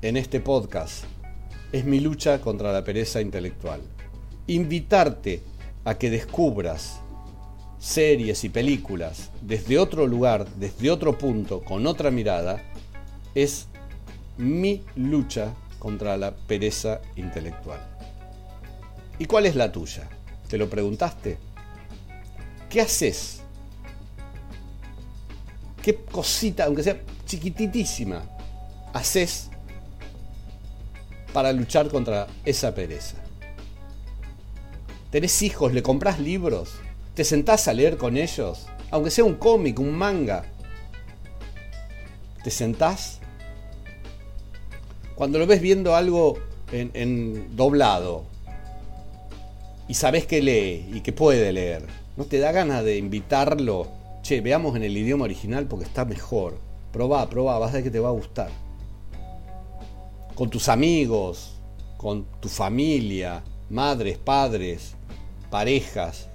en 0.00 0.16
este 0.16 0.38
podcast 0.38 1.17
es 1.72 1.84
mi 1.84 2.00
lucha 2.00 2.40
contra 2.40 2.72
la 2.72 2.84
pereza 2.84 3.20
intelectual. 3.20 3.80
Invitarte 4.46 5.42
a 5.84 5.96
que 5.96 6.10
descubras 6.10 7.00
series 7.78 8.44
y 8.44 8.48
películas 8.48 9.30
desde 9.42 9.78
otro 9.78 10.06
lugar, 10.06 10.46
desde 10.56 10.90
otro 10.90 11.16
punto, 11.16 11.62
con 11.62 11.86
otra 11.86 12.10
mirada, 12.10 12.62
es 13.34 13.66
mi 14.36 14.82
lucha 14.96 15.54
contra 15.78 16.16
la 16.16 16.34
pereza 16.34 17.00
intelectual. 17.16 17.80
¿Y 19.18 19.26
cuál 19.26 19.46
es 19.46 19.54
la 19.54 19.70
tuya? 19.70 20.08
¿Te 20.48 20.58
lo 20.58 20.68
preguntaste? 20.70 21.38
¿Qué 22.70 22.80
haces? 22.80 23.42
¿Qué 25.82 25.94
cosita, 25.94 26.64
aunque 26.64 26.82
sea 26.82 27.00
chiquititísima, 27.26 28.22
haces 28.92 29.50
para 31.32 31.52
luchar 31.52 31.88
contra 31.88 32.26
esa 32.44 32.74
pereza? 32.74 33.16
¿Tenés 35.10 35.40
hijos? 35.42 35.72
¿Le 35.72 35.82
compras 35.82 36.18
libros? 36.18 36.74
¿Te 37.14 37.24
sentás 37.24 37.66
a 37.66 37.72
leer 37.72 37.96
con 37.96 38.16
ellos? 38.16 38.66
Aunque 38.90 39.10
sea 39.10 39.24
un 39.24 39.34
cómic, 39.34 39.78
un 39.80 39.92
manga. 39.92 40.44
¿Te 42.44 42.50
sentás? 42.50 43.20
Cuando 45.14 45.38
lo 45.38 45.46
ves 45.46 45.60
viendo 45.60 45.96
algo 45.96 46.38
en, 46.70 47.56
doblado 47.56 48.24
y 49.88 49.94
sabes 49.94 50.26
que 50.26 50.42
lee 50.42 50.88
y 50.92 51.00
que 51.00 51.12
puede 51.12 51.52
leer, 51.52 51.86
¿no 52.16 52.24
te 52.24 52.38
da 52.38 52.52
ganas 52.52 52.84
de 52.84 52.98
invitarlo? 52.98 53.88
Che, 54.22 54.40
veamos 54.40 54.76
en 54.76 54.84
el 54.84 54.96
idioma 54.96 55.24
original 55.24 55.66
porque 55.66 55.86
está 55.86 56.04
mejor. 56.04 56.58
Probá, 56.92 57.28
probá, 57.28 57.58
vas 57.58 57.70
a 57.70 57.74
ver 57.74 57.84
que 57.84 57.90
te 57.90 57.98
va 57.98 58.10
a 58.10 58.12
gustar. 58.12 58.50
Con 60.38 60.50
tus 60.50 60.68
amigos, 60.68 61.60
con 61.96 62.24
tu 62.40 62.48
familia, 62.48 63.42
madres, 63.68 64.18
padres, 64.18 64.94
parejas, 65.50 66.28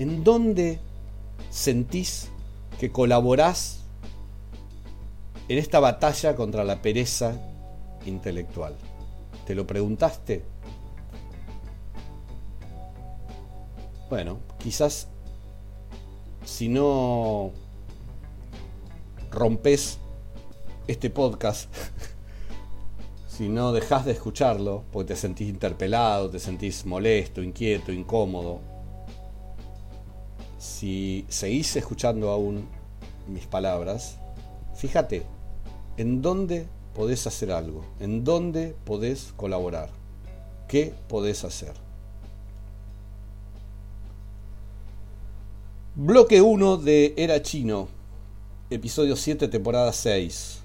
¿En 0.00 0.24
dónde 0.24 0.80
sentís 1.50 2.30
que 2.78 2.90
colaborás 2.90 3.80
en 5.46 5.58
esta 5.58 5.78
batalla 5.78 6.34
contra 6.34 6.64
la 6.64 6.80
pereza 6.80 7.34
intelectual? 8.06 8.76
¿Te 9.46 9.54
lo 9.54 9.66
preguntaste? 9.66 10.42
Bueno, 14.08 14.38
quizás 14.58 15.08
si 16.46 16.68
no 16.70 17.50
rompes 19.30 19.98
este 20.86 21.10
podcast, 21.10 21.68
si 23.40 23.48
no 23.48 23.72
dejas 23.72 24.04
de 24.04 24.12
escucharlo, 24.12 24.84
porque 24.92 25.14
te 25.14 25.16
sentís 25.16 25.48
interpelado, 25.48 26.28
te 26.28 26.38
sentís 26.38 26.84
molesto, 26.84 27.42
inquieto, 27.42 27.90
incómodo, 27.90 28.60
si 30.58 31.24
seguís 31.30 31.74
escuchando 31.74 32.28
aún 32.28 32.68
mis 33.26 33.46
palabras, 33.46 34.18
fíjate 34.74 35.22
en 35.96 36.20
dónde 36.20 36.68
podés 36.94 37.26
hacer 37.26 37.50
algo, 37.50 37.82
en 37.98 38.24
dónde 38.24 38.76
podés 38.84 39.32
colaborar, 39.38 39.88
qué 40.68 40.92
podés 41.08 41.42
hacer. 41.42 41.72
Bloque 45.94 46.42
1 46.42 46.76
de 46.76 47.14
Era 47.16 47.40
Chino, 47.40 47.88
episodio 48.68 49.16
7, 49.16 49.48
temporada 49.48 49.94
6. 49.94 50.59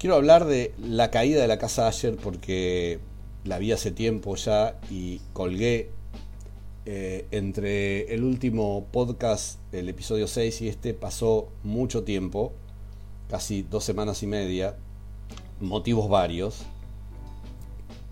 Quiero 0.00 0.16
hablar 0.16 0.46
de 0.46 0.72
la 0.82 1.10
caída 1.10 1.42
de 1.42 1.46
la 1.46 1.58
casa 1.58 1.86
ayer 1.86 2.16
porque 2.16 3.00
la 3.44 3.58
vi 3.58 3.72
hace 3.72 3.90
tiempo 3.90 4.34
ya 4.34 4.80
y 4.88 5.20
colgué 5.34 5.90
eh, 6.86 7.26
entre 7.32 8.14
el 8.14 8.24
último 8.24 8.86
podcast, 8.92 9.58
el 9.74 9.90
episodio 9.90 10.26
6 10.26 10.62
y 10.62 10.68
este 10.68 10.94
pasó 10.94 11.48
mucho 11.64 12.02
tiempo, 12.02 12.54
casi 13.28 13.60
dos 13.60 13.84
semanas 13.84 14.22
y 14.22 14.26
media, 14.26 14.74
motivos 15.60 16.08
varios, 16.08 16.62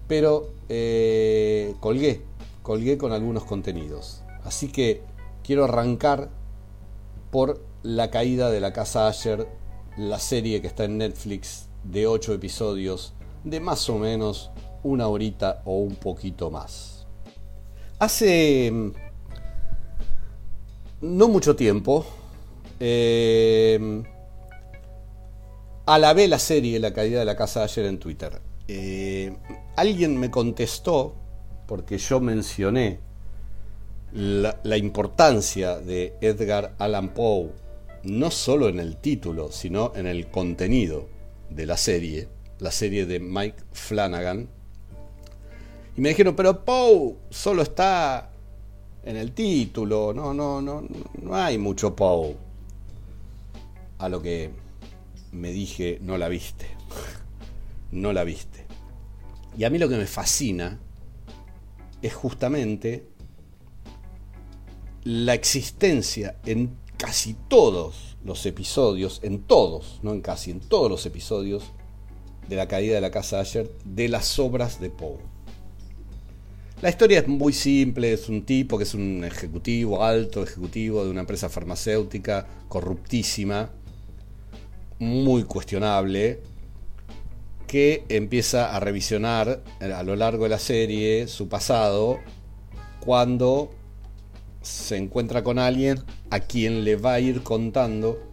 pero 0.08 0.50
eh, 0.68 1.74
colgué, 1.80 2.20
colgué 2.62 2.98
con 2.98 3.12
algunos 3.12 3.44
contenidos. 3.44 4.22
Así 4.44 4.68
que 4.68 5.00
quiero 5.42 5.64
arrancar 5.64 6.28
por 7.30 7.64
la 7.82 8.10
caída 8.10 8.50
de 8.50 8.60
la 8.60 8.74
casa 8.74 9.08
Asher, 9.08 9.48
la 9.96 10.18
serie 10.18 10.60
que 10.60 10.66
está 10.66 10.84
en 10.84 10.98
Netflix 10.98 11.67
de 11.90 12.06
8 12.06 12.34
episodios 12.34 13.14
de 13.44 13.60
más 13.60 13.88
o 13.88 13.98
menos 13.98 14.50
una 14.82 15.08
horita 15.08 15.62
o 15.64 15.78
un 15.78 15.96
poquito 15.96 16.50
más. 16.50 17.06
Hace 17.98 18.70
mm, 18.70 18.92
no 21.00 21.28
mucho 21.28 21.56
tiempo, 21.56 22.06
eh, 22.80 24.02
alabé 25.86 26.28
la 26.28 26.38
serie 26.38 26.78
La 26.78 26.92
caída 26.92 27.20
de 27.20 27.24
la 27.24 27.36
casa 27.36 27.62
ayer 27.64 27.86
en 27.86 27.98
Twitter. 27.98 28.40
Eh, 28.68 29.34
alguien 29.76 30.18
me 30.18 30.30
contestó, 30.30 31.14
porque 31.66 31.98
yo 31.98 32.20
mencioné 32.20 33.00
la, 34.12 34.60
la, 34.62 34.76
importancia 34.76 35.78
de 35.78 36.14
Edgar 36.20 36.74
Allan 36.78 37.14
Poe, 37.14 37.50
no 38.04 38.30
solo 38.30 38.68
en 38.68 38.78
el 38.78 38.96
título, 38.98 39.50
sino 39.50 39.92
en 39.96 40.06
el 40.06 40.30
contenido 40.30 41.17
de 41.50 41.66
la 41.66 41.76
serie, 41.76 42.28
la 42.58 42.70
serie 42.70 43.06
de 43.06 43.20
Mike 43.20 43.62
Flanagan, 43.72 44.48
y 45.98 46.00
me 46.00 46.10
dijeron, 46.10 46.36
pero 46.36 46.64
Poe 46.64 47.16
solo 47.28 47.62
está 47.62 48.30
en 49.02 49.16
el 49.16 49.32
título, 49.32 50.12
no, 50.14 50.32
no, 50.32 50.62
no, 50.62 50.86
no 51.20 51.34
hay 51.34 51.58
mucho 51.58 51.96
Poe. 51.96 52.36
A 53.98 54.08
lo 54.08 54.22
que 54.22 54.50
me 55.32 55.50
dije, 55.50 55.98
no 56.00 56.16
la 56.16 56.28
viste, 56.28 56.68
no 57.90 58.12
la 58.12 58.22
viste. 58.22 58.64
Y 59.56 59.64
a 59.64 59.70
mí 59.70 59.78
lo 59.78 59.88
que 59.88 59.96
me 59.96 60.06
fascina 60.06 60.78
es 62.00 62.14
justamente 62.14 63.08
la 65.02 65.34
existencia 65.34 66.36
en 66.44 66.76
casi 66.96 67.34
todos 67.48 68.07
los 68.24 68.44
episodios, 68.46 69.20
en 69.22 69.42
todos, 69.42 70.00
no 70.02 70.12
en 70.12 70.20
casi, 70.20 70.50
en 70.50 70.60
todos 70.60 70.90
los 70.90 71.06
episodios 71.06 71.64
de 72.48 72.56
la 72.56 72.68
caída 72.68 72.94
de 72.94 73.00
la 73.00 73.10
casa 73.10 73.40
ayer, 73.40 73.70
de 73.84 74.08
las 74.08 74.38
obras 74.38 74.80
de 74.80 74.90
Poe. 74.90 75.18
La 76.80 76.90
historia 76.90 77.18
es 77.18 77.28
muy 77.28 77.52
simple, 77.52 78.12
es 78.12 78.28
un 78.28 78.44
tipo 78.44 78.78
que 78.78 78.84
es 78.84 78.94
un 78.94 79.24
ejecutivo, 79.24 80.04
alto 80.04 80.42
ejecutivo 80.42 81.04
de 81.04 81.10
una 81.10 81.20
empresa 81.20 81.48
farmacéutica 81.48 82.46
corruptísima, 82.68 83.70
muy 85.00 85.42
cuestionable, 85.44 86.40
que 87.66 88.04
empieza 88.08 88.74
a 88.74 88.80
revisionar 88.80 89.62
a 89.80 90.02
lo 90.02 90.16
largo 90.16 90.44
de 90.44 90.50
la 90.50 90.58
serie 90.58 91.26
su 91.26 91.48
pasado 91.48 92.18
cuando 93.00 93.70
se 94.62 94.96
encuentra 94.96 95.42
con 95.42 95.58
alguien 95.58 96.02
a 96.30 96.40
quien 96.40 96.84
le 96.84 96.96
va 96.96 97.14
a 97.14 97.20
ir 97.20 97.42
contando 97.42 98.28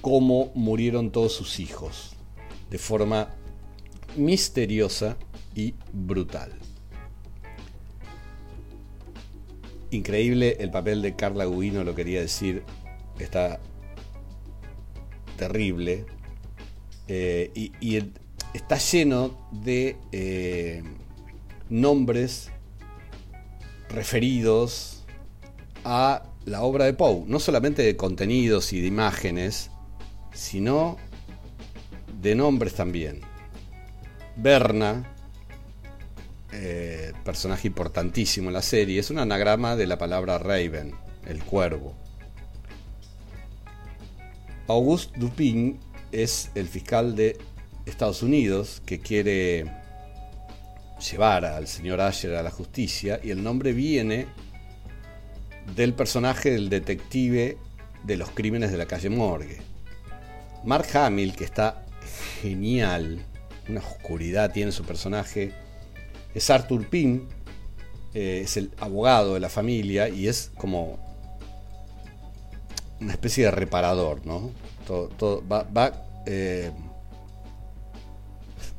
cómo 0.00 0.52
murieron 0.54 1.10
todos 1.10 1.32
sus 1.32 1.60
hijos 1.60 2.16
de 2.70 2.78
forma 2.78 3.28
misteriosa 4.16 5.16
y 5.54 5.74
brutal. 5.92 6.52
Increíble 9.90 10.56
el 10.60 10.70
papel 10.70 11.00
de 11.00 11.16
Carla 11.16 11.46
Gugino, 11.46 11.82
lo 11.82 11.94
quería 11.94 12.20
decir, 12.20 12.62
está 13.18 13.58
terrible. 15.36 16.04
Eh, 17.06 17.50
y, 17.54 17.98
está 18.52 18.76
lleno 18.76 19.48
de 19.50 19.96
eh, 20.12 20.82
nombres 21.70 22.50
referidos 23.88 25.04
a 25.84 26.22
la 26.44 26.62
obra 26.62 26.84
de 26.84 26.94
Poe, 26.94 27.24
no 27.26 27.40
solamente 27.40 27.82
de 27.82 27.96
contenidos 27.96 28.72
y 28.72 28.80
de 28.80 28.86
imágenes, 28.86 29.70
sino 30.32 30.96
de 32.20 32.34
nombres 32.34 32.74
también. 32.74 33.20
Berna, 34.36 35.04
eh, 36.52 37.12
personaje 37.24 37.68
importantísimo 37.68 38.48
en 38.48 38.54
la 38.54 38.62
serie, 38.62 39.00
es 39.00 39.10
un 39.10 39.18
anagrama 39.18 39.76
de 39.76 39.86
la 39.86 39.98
palabra 39.98 40.38
Raven, 40.38 40.94
el 41.26 41.42
cuervo. 41.44 41.94
Auguste 44.66 45.18
Dupin 45.18 45.78
es 46.12 46.50
el 46.54 46.68
fiscal 46.68 47.16
de 47.16 47.38
Estados 47.86 48.22
Unidos 48.22 48.82
que 48.84 49.00
quiere 49.00 49.64
llevar 50.98 51.44
al 51.44 51.66
señor 51.66 52.00
Asher 52.00 52.34
a 52.34 52.42
la 52.42 52.50
justicia 52.50 53.20
y 53.22 53.30
el 53.30 53.42
nombre 53.42 53.72
viene 53.72 54.26
del 55.74 55.94
personaje 55.94 56.50
del 56.50 56.68
detective 56.68 57.58
de 58.04 58.16
los 58.16 58.30
crímenes 58.30 58.70
de 58.70 58.78
la 58.78 58.86
calle 58.86 59.10
Morgue. 59.10 59.58
Mark 60.64 60.86
Hamill, 60.94 61.34
que 61.34 61.44
está 61.44 61.84
genial, 62.40 63.24
una 63.68 63.80
oscuridad 63.80 64.52
tiene 64.52 64.72
su 64.72 64.84
personaje, 64.84 65.52
es 66.34 66.50
Arthur 66.50 66.88
Pym, 66.88 67.28
eh, 68.14 68.42
es 68.44 68.56
el 68.56 68.72
abogado 68.78 69.34
de 69.34 69.40
la 69.40 69.48
familia 69.48 70.08
y 70.08 70.28
es 70.28 70.50
como 70.56 70.98
una 73.00 73.12
especie 73.12 73.44
de 73.44 73.50
reparador, 73.50 74.26
¿no? 74.26 74.50
Todo, 74.86 75.42
va, 75.46 75.92
eh, 76.26 76.72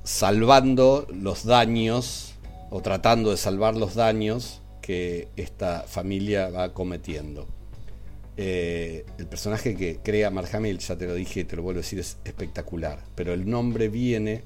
salvando 0.09 1.05
los 1.13 1.45
daños 1.45 2.33
o 2.71 2.81
tratando 2.81 3.29
de 3.29 3.37
salvar 3.37 3.75
los 3.77 3.93
daños 3.93 4.59
que 4.81 5.27
esta 5.35 5.83
familia 5.83 6.49
va 6.49 6.73
cometiendo. 6.73 7.47
Eh, 8.35 9.05
el 9.19 9.27
personaje 9.27 9.75
que 9.75 9.99
crea 10.01 10.31
Mark 10.31 10.49
ya 10.79 10.97
te 10.97 11.05
lo 11.05 11.13
dije, 11.13 11.45
te 11.45 11.55
lo 11.55 11.61
vuelvo 11.61 11.77
a 11.77 11.83
decir, 11.83 11.99
es 11.99 12.17
espectacular. 12.25 13.03
Pero 13.13 13.33
el 13.33 13.47
nombre 13.47 13.87
viene 13.87 14.43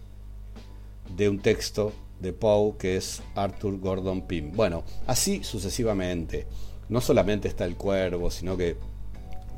de 1.15 1.29
un 1.29 1.39
texto 1.39 1.93
de 2.19 2.33
Poe 2.33 2.77
que 2.77 2.97
es 2.97 3.23
Arthur 3.33 3.79
Gordon 3.79 4.27
Pym. 4.27 4.51
Bueno, 4.51 4.83
así 5.07 5.45
sucesivamente. 5.45 6.45
No 6.89 6.99
solamente 6.99 7.47
está 7.47 7.63
el 7.63 7.77
cuervo, 7.77 8.31
sino 8.31 8.57
que 8.57 8.75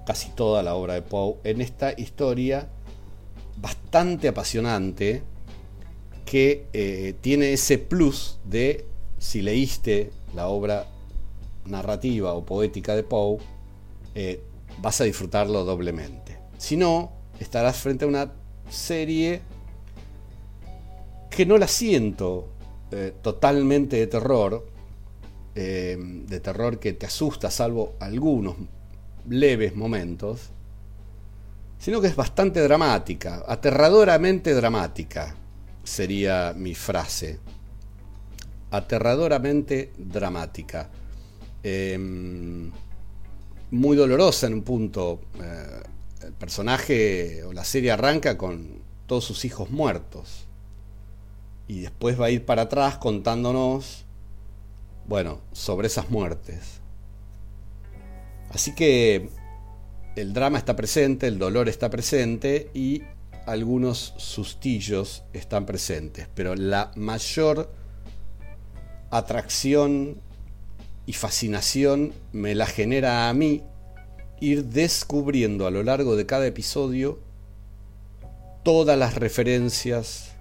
casi 0.06 0.30
toda 0.30 0.62
la 0.62 0.76
obra 0.76 0.94
de 0.94 1.02
Poe 1.02 1.38
en 1.44 1.62
esta 1.62 2.00
historia 2.00 2.70
bastante 3.58 4.28
apasionante 4.28 5.24
que 6.26 6.68
eh, 6.74 7.14
tiene 7.22 7.54
ese 7.54 7.78
plus 7.78 8.40
de 8.44 8.86
si 9.20 9.42
leíste 9.42 10.12
la 10.34 10.48
obra 10.48 10.88
narrativa 11.66 12.34
o 12.34 12.46
poética 12.46 12.96
de 12.96 13.04
Poe, 13.04 13.38
eh, 14.16 14.42
vas 14.82 15.00
a 15.02 15.04
disfrutarlo 15.06 15.64
doblemente. 15.64 16.38
Si 16.58 16.76
no, 16.76 17.12
estarás 17.40 17.78
frente 17.78 18.06
a 18.06 18.08
una 18.08 18.32
serie 18.70 19.42
que 21.30 21.46
no 21.46 21.58
la 21.58 21.68
siento 21.68 22.50
eh, 22.92 23.14
totalmente 23.22 23.98
de 23.98 24.08
terror, 24.08 24.76
de 25.56 26.42
terror 26.44 26.80
que 26.80 26.92
te 26.92 27.06
asusta, 27.06 27.50
salvo 27.50 27.94
algunos 28.02 28.58
leves 29.30 29.74
momentos, 29.74 30.50
sino 31.80 32.02
que 32.02 32.08
es 32.08 32.16
bastante 32.18 32.60
dramática, 32.60 33.46
aterradoramente 33.48 34.54
dramática 34.54 35.38
sería 35.86 36.54
mi 36.56 36.76
frase. 36.76 37.40
Aterradoramente 38.72 39.94
dramática. 39.98 40.90
Em, 41.64 42.72
muy 43.72 43.96
dolorosa 43.96 44.48
en 44.48 44.56
un 44.56 44.64
punto. 44.64 45.22
Eh, 45.42 45.84
el 46.24 46.34
personaje 46.34 47.44
o 47.44 47.54
la 47.54 47.64
serie 47.64 47.92
arranca 47.92 48.38
con 48.38 48.82
todos 49.08 49.24
sus 49.24 49.46
hijos 49.46 49.70
muertos. 49.70 50.46
Y 51.68 51.82
después 51.82 52.20
va 52.20 52.26
a 52.26 52.30
ir 52.32 52.46
para 52.46 52.64
atrás 52.64 52.98
contándonos, 52.98 54.06
bueno, 55.08 55.40
sobre 55.52 55.88
esas 55.88 56.10
muertes. 56.10 56.82
Así 58.50 58.74
que 58.76 59.30
el 60.16 60.34
drama 60.34 60.58
está 60.58 60.76
presente, 60.76 61.28
el 61.28 61.40
dolor 61.40 61.70
está 61.70 61.90
presente 61.90 62.70
y 62.74 63.04
algunos 63.46 64.14
sustillos 64.18 65.24
están 65.34 65.66
presentes, 65.66 66.28
pero 66.34 66.56
la 66.56 66.92
mayor 66.96 67.72
atracción 69.12 70.18
y 71.06 71.14
fascinación 71.14 72.14
me 72.32 72.56
la 72.56 72.66
genera 72.66 73.30
a 73.30 73.34
mí 73.34 73.64
ir 74.40 74.66
descubriendo 74.66 75.68
a 75.68 75.72
lo 75.72 75.84
largo 75.84 76.16
de 76.16 76.26
cada 76.26 76.48
episodio 76.48 77.20
todas 78.64 78.98
las 78.98 79.16
referencias 79.16 80.32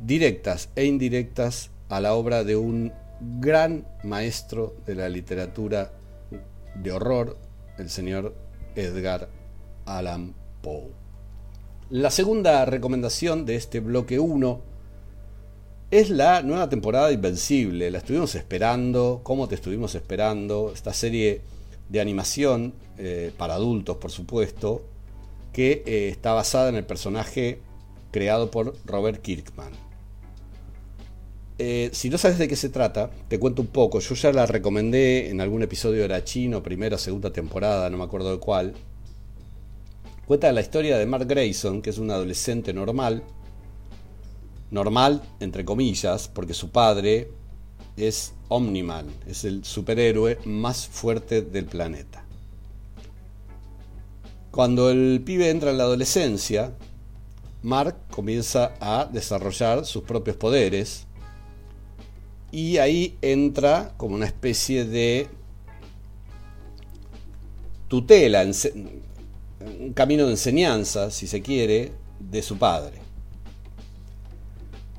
directas 0.00 0.68
e 0.76 0.84
indirectas 0.84 1.70
a 1.88 2.00
la 2.00 2.14
obra 2.14 2.44
de 2.44 2.56
un 2.56 2.92
gran 3.40 3.86
maestro 4.02 4.76
de 4.86 4.94
la 4.94 5.08
literatura 5.08 5.92
de 6.74 6.92
horror, 6.92 7.38
el 7.78 7.88
señor 7.88 8.34
Edgar 8.76 9.28
Allan 9.86 10.34
Poe. 10.62 11.03
La 11.90 12.10
segunda 12.10 12.64
recomendación 12.64 13.44
de 13.44 13.56
este 13.56 13.80
bloque 13.80 14.18
1 14.18 14.60
es 15.90 16.08
la 16.08 16.40
nueva 16.40 16.70
temporada 16.70 17.08
de 17.08 17.14
Invencible. 17.14 17.90
La 17.90 17.98
estuvimos 17.98 18.34
esperando, 18.34 19.20
¿cómo 19.22 19.48
te 19.48 19.54
estuvimos 19.54 19.94
esperando? 19.94 20.72
Esta 20.72 20.94
serie 20.94 21.42
de 21.90 22.00
animación 22.00 22.72
eh, 22.96 23.32
para 23.36 23.54
adultos, 23.54 23.98
por 23.98 24.10
supuesto, 24.10 24.82
que 25.52 25.82
eh, 25.84 26.08
está 26.08 26.32
basada 26.32 26.70
en 26.70 26.76
el 26.76 26.86
personaje 26.86 27.60
creado 28.10 28.50
por 28.50 28.74
Robert 28.86 29.20
Kirkman. 29.20 29.72
Eh, 31.58 31.90
si 31.92 32.08
no 32.08 32.16
sabes 32.16 32.38
de 32.38 32.48
qué 32.48 32.56
se 32.56 32.70
trata, 32.70 33.10
te 33.28 33.38
cuento 33.38 33.60
un 33.60 33.68
poco. 33.68 34.00
Yo 34.00 34.14
ya 34.14 34.32
la 34.32 34.46
recomendé 34.46 35.28
en 35.28 35.42
algún 35.42 35.62
episodio 35.62 36.08
de 36.08 36.24
Chino, 36.24 36.62
primera 36.62 36.96
o 36.96 36.98
segunda 36.98 37.30
temporada, 37.30 37.90
no 37.90 37.98
me 37.98 38.04
acuerdo 38.04 38.32
de 38.32 38.38
cuál. 38.38 38.74
Cuenta 40.26 40.50
la 40.52 40.62
historia 40.62 40.96
de 40.96 41.04
Mark 41.04 41.26
Grayson, 41.26 41.82
que 41.82 41.90
es 41.90 41.98
un 41.98 42.10
adolescente 42.10 42.72
normal, 42.72 43.22
normal 44.70 45.22
entre 45.38 45.66
comillas, 45.66 46.28
porque 46.28 46.54
su 46.54 46.70
padre 46.70 47.30
es 47.98 48.32
Omniman, 48.48 49.06
es 49.26 49.44
el 49.44 49.64
superhéroe 49.64 50.38
más 50.46 50.86
fuerte 50.86 51.42
del 51.42 51.66
planeta. 51.66 52.24
Cuando 54.50 54.88
el 54.88 55.20
pibe 55.22 55.50
entra 55.50 55.70
en 55.70 55.78
la 55.78 55.84
adolescencia, 55.84 56.72
Mark 57.62 57.96
comienza 58.10 58.74
a 58.80 59.04
desarrollar 59.04 59.84
sus 59.84 60.04
propios 60.04 60.36
poderes 60.36 61.06
y 62.50 62.78
ahí 62.78 63.18
entra 63.20 63.92
como 63.98 64.14
una 64.14 64.26
especie 64.26 64.86
de 64.86 65.28
tutela, 67.88 68.42
un 69.80 69.92
camino 69.92 70.26
de 70.26 70.32
enseñanza, 70.32 71.10
si 71.10 71.26
se 71.26 71.42
quiere, 71.42 71.92
de 72.18 72.42
su 72.42 72.58
padre. 72.58 72.98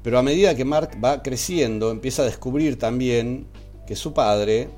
Pero 0.04 0.19
a 0.19 0.23
medida 0.23 0.56
que 0.56 0.65
Mark 0.65 0.97
va 1.04 1.23
creciendo, 1.23 1.89
empieza 1.91 2.21
a 2.21 2.25
descubrir 2.25 2.78
también 2.78 3.47
que 3.88 3.95
su 3.95 4.13
padre 4.13 4.69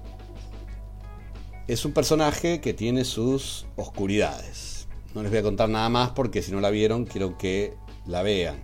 es 1.68 1.84
un 1.84 1.92
personaje 1.92 2.62
que 2.62 2.74
tiene 2.74 3.04
sus 3.04 3.66
oscuridades. 3.76 4.88
No 5.14 5.22
les 5.22 5.32
voy 5.32 5.40
a 5.40 5.44
contar 5.44 5.70
nada 5.70 5.90
más 5.90 6.12
porque 6.12 6.42
si 6.42 6.52
no 6.52 6.62
la 6.62 6.70
vieron 6.70 7.06
quiero 7.06 7.38
que 7.38 7.74
la 8.06 8.22
vean. 8.22 8.64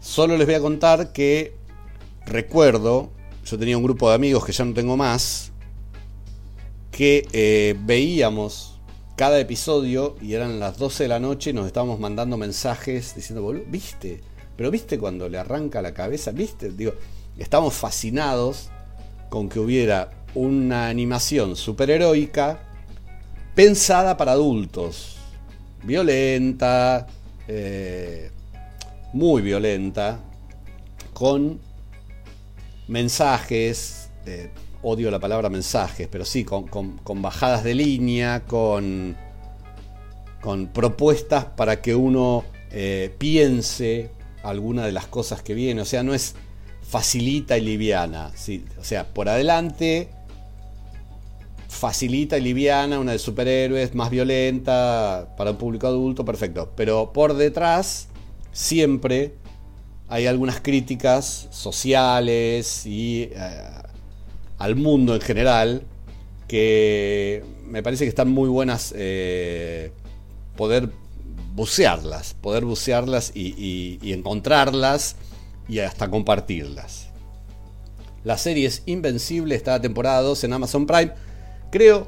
Solo 0.00 0.36
les 0.36 0.46
voy 0.46 0.54
a 0.54 0.60
contar 0.60 1.12
que 1.12 1.54
recuerdo, 2.26 3.10
yo 3.44 3.58
tenía 3.58 3.76
un 3.76 3.84
grupo 3.84 4.08
de 4.08 4.16
amigos 4.16 4.44
que 4.44 4.52
ya 4.52 4.64
no 4.64 4.74
tengo 4.74 4.96
más, 4.96 5.52
que 6.90 7.26
eh, 7.32 7.76
veíamos 7.84 8.77
cada 9.18 9.40
episodio 9.40 10.14
y 10.22 10.34
eran 10.34 10.60
las 10.60 10.78
12 10.78 11.02
de 11.02 11.08
la 11.08 11.18
noche 11.18 11.52
nos 11.52 11.66
estábamos 11.66 11.98
mandando 11.98 12.36
mensajes 12.36 13.16
diciendo, 13.16 13.44
¿viste? 13.66 14.20
Pero 14.56 14.70
¿viste 14.70 14.96
cuando 14.96 15.28
le 15.28 15.38
arranca 15.38 15.82
la 15.82 15.92
cabeza? 15.92 16.30
¿Viste? 16.30 16.70
Digo, 16.70 16.92
estamos 17.36 17.74
fascinados 17.74 18.70
con 19.28 19.48
que 19.48 19.58
hubiera 19.58 20.10
una 20.36 20.86
animación 20.86 21.56
superheroica 21.56 22.60
pensada 23.56 24.16
para 24.16 24.32
adultos. 24.32 25.16
Violenta, 25.82 27.08
eh, 27.48 28.30
muy 29.12 29.42
violenta, 29.42 30.20
con 31.12 31.58
mensajes, 32.86 34.10
eh, 34.26 34.52
odio 34.82 35.10
la 35.10 35.18
palabra 35.18 35.48
mensajes, 35.48 36.08
pero 36.10 36.24
sí, 36.24 36.44
con, 36.44 36.66
bajadas 37.22 37.64
de 37.64 37.74
línea, 37.74 38.44
con, 38.44 39.16
con 40.40 40.68
propuestas 40.68 41.44
para 41.44 41.80
que 41.80 41.94
uno 41.94 42.44
eh, 42.70 43.14
piense 43.18 44.10
alguna 44.42 44.86
de 44.86 44.92
las 44.92 45.06
cosas 45.06 45.42
que 45.42 45.54
viene. 45.54 45.80
O 45.80 45.84
sea, 45.84 46.02
no 46.02 46.14
es 46.14 46.34
facilita 46.82 47.58
y 47.58 47.60
liviana. 47.62 48.32
O 48.78 48.84
sea, 48.84 49.04
por 49.12 49.28
adelante 49.28 50.08
facilita 51.68 52.38
y 52.38 52.40
liviana, 52.40 52.98
una 52.98 53.12
de 53.12 53.18
superhéroes, 53.18 53.94
más 53.94 54.10
violenta, 54.10 55.34
para 55.36 55.52
un 55.52 55.58
público 55.58 55.86
adulto, 55.86 56.24
perfecto. 56.24 56.72
Pero 56.74 57.12
por 57.12 57.34
detrás, 57.34 58.08
siempre 58.52 59.34
hay 60.08 60.26
algunas 60.26 60.60
críticas 60.60 61.48
sociales 61.50 62.86
y 62.86 63.30
al 64.58 64.76
mundo 64.76 65.14
en 65.14 65.20
general 65.20 65.82
que 66.46 67.44
me 67.66 67.82
parece 67.82 68.04
que 68.04 68.08
están 68.08 68.30
muy 68.30 68.48
buenas 68.48 68.94
poder 70.56 70.90
bucearlas, 71.58 72.34
poder 72.34 72.64
bucearlas 72.64 73.32
y, 73.34 73.98
encontrarlas 74.12 75.16
y 75.68 75.80
hasta 75.80 76.08
compartirlas. 76.08 77.08
La 78.22 78.38
serie 78.38 78.66
es 78.66 78.82
Invencible, 78.86 79.56
está 79.56 79.80
temporada 79.80 80.22
2 80.22 80.44
en 80.44 80.52
Amazon 80.52 80.86
Prime. 80.86 81.12
Creo 81.70 82.06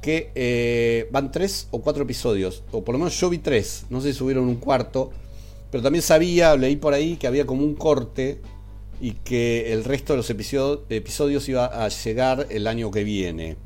que 0.00 0.30
eh, 0.36 1.08
van 1.10 1.32
tres 1.32 1.66
o 1.72 1.80
cuatro 1.80 2.04
episodios, 2.04 2.62
o 2.70 2.84
por 2.84 2.94
lo 2.94 3.00
menos 3.00 3.18
yo 3.18 3.28
vi 3.28 3.38
tres, 3.38 3.86
no 3.90 4.00
sé 4.00 4.12
si 4.12 4.18
subieron 4.18 4.46
un 4.46 4.56
cuarto, 4.56 5.10
pero 5.72 5.82
también 5.82 6.02
sabía, 6.02 6.54
leí 6.54 6.76
por 6.76 6.94
ahí 6.94 7.16
que 7.16 7.26
había 7.26 7.44
como 7.44 7.64
un 7.64 7.74
corte 7.74 8.40
y 9.00 9.12
que 9.12 9.72
el 9.72 9.84
resto 9.84 10.12
de 10.12 10.18
los 10.18 10.30
episodios, 10.30 11.48
iba 11.48 11.66
a 11.66 11.88
llegar 11.88 12.46
el 12.50 12.66
año 12.66 12.90
que 12.90 13.04
viene. 13.04 13.56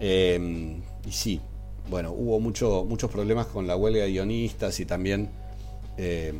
Em, 0.00 0.80
y 1.06 1.12
sí, 1.12 1.40
bueno, 1.90 2.12
hubo 2.12 2.40
mucho, 2.40 2.84
muchos 2.88 3.10
problemas 3.10 3.46
con 3.46 3.66
la 3.66 3.76
huelga 3.76 4.04
de 4.04 4.10
guionistas 4.10 4.78
y 4.80 4.86
también 4.86 5.30
eh, 5.96 6.32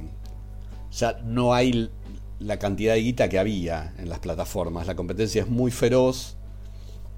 ya 0.92 1.18
no 1.24 1.54
hay 1.54 1.90
la 2.38 2.58
cantidad 2.58 2.94
de 2.94 3.00
guita 3.00 3.28
que 3.28 3.38
había 3.38 3.94
en 3.98 4.08
las 4.08 4.20
plataformas. 4.20 4.86
La 4.86 4.96
competencia 4.96 5.42
es 5.42 5.48
muy 5.48 5.70
feroz 5.70 6.36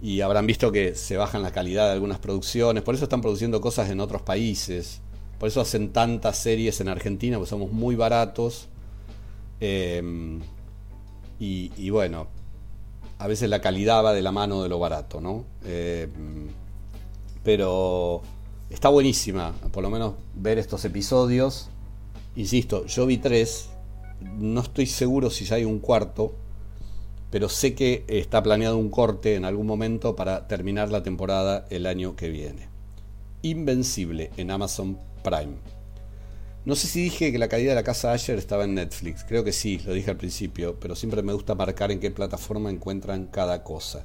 y 0.03 0.23
habrán 0.23 0.47
visto 0.47 0.73
que 0.73 0.95
se 0.95 1.17
bajan 1.17 1.43
la 1.43 1.53
calidad 1.53 1.87
de 1.87 1.93
algunas 1.93 2.19
producciones. 2.19 2.83
Por 2.83 2.95
eso 2.95 3.05
están 3.05 3.21
produciendo 3.21 3.61
cosas 3.61 3.91
en 3.91 4.01
otros 4.01 4.23
países. 4.23 5.01
Por 5.39 5.49
eso 5.49 5.61
hacen 5.61 5.93
tantas 5.93 6.39
series 6.39 6.81
en 6.81 6.89
Argentina, 6.89 7.37
porque 7.37 7.51
somos 7.51 7.73
muy 7.73 7.97
baratos. 7.97 8.69
Eh, 9.61 10.41
y, 11.41 11.89
bueno, 11.89 12.27
a 13.19 13.27
veces 13.27 13.49
la 13.49 13.63
calidad 13.63 14.05
va 14.05 14.13
de 14.13 14.21
la 14.21 14.31
mano 14.31 14.63
de 14.63 14.69
lo 14.69 14.79
barato, 14.79 15.23
¿no? 15.23 15.47
Eh, 15.65 16.07
pero 17.43 18.21
está 18.69 18.91
buenísima, 18.91 19.55
por 19.73 19.83
lo 19.83 19.89
menos 19.89 20.15
ver 20.35 20.59
estos 20.59 20.85
episodios. 20.85 21.71
Insisto, 22.37 22.85
yo 22.85 23.07
vi 23.07 23.17
tres, 23.17 23.71
no 24.21 24.61
estoy 24.61 24.85
seguro 24.85 25.31
si 25.31 25.47
ya 25.47 25.57
hay 25.57 25.65
un 25.65 25.79
cuarto, 25.79 26.35
pero 27.31 27.49
sé 27.49 27.75
que 27.75 28.05
está 28.07 28.43
planeado 28.43 28.77
un 28.77 28.91
corte 28.91 29.35
en 29.35 29.47
algún 29.47 29.67
momento 29.67 30.15
para 30.17 30.47
terminar 30.47 30.91
la 30.91 31.03
temporada 31.03 31.67
el 31.71 31.87
año 31.87 32.17
que 32.17 32.29
viene. 32.29 32.69
Invencible 33.41 34.31
en 34.37 34.51
Amazon 34.51 34.99
Prime. 35.25 35.80
No 36.65 36.75
sé 36.75 36.89
si 36.89 37.03
dije 37.03 37.33
que 37.33 37.39
la 37.39 37.49
caída 37.49 37.71
de 37.71 37.77
la 37.77 37.83
casa 37.83 38.13
Asher 38.13 38.39
estaba 38.39 38.65
en 38.65 38.75
Netflix, 38.75 39.25
creo 39.25 39.43
que 39.43 39.53
sí, 39.53 39.81
lo 39.87 39.95
dije 39.95 40.11
al 40.11 40.19
principio, 40.19 40.79
pero 40.79 40.95
siempre 40.95 41.23
me 41.23 41.33
gusta 41.33 41.55
marcar 41.55 41.91
en 41.91 42.01
qué 42.01 42.11
plataforma 42.11 42.69
encuentran 42.69 43.27
cada 43.27 43.65
cosa. 43.65 44.05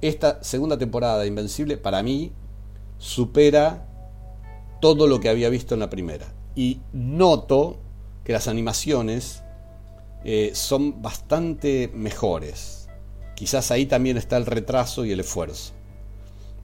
Esta 0.00 0.42
segunda 0.42 0.78
temporada 0.78 1.18
de 1.18 1.26
Invencible 1.26 1.76
para 1.76 2.02
mí 2.02 2.32
supera 2.96 3.86
todo 4.80 5.06
lo 5.06 5.20
que 5.20 5.28
había 5.28 5.50
visto 5.50 5.74
en 5.74 5.80
la 5.80 5.90
primera. 5.90 6.32
Y 6.54 6.80
noto 6.92 7.78
que 8.24 8.32
las 8.32 8.48
animaciones 8.48 9.42
eh, 10.24 10.52
son 10.54 11.02
bastante 11.02 11.90
mejores. 11.94 12.88
Quizás 13.34 13.70
ahí 13.70 13.86
también 13.86 14.16
está 14.16 14.36
el 14.36 14.46
retraso 14.46 15.04
y 15.04 15.12
el 15.12 15.20
esfuerzo. 15.20 15.74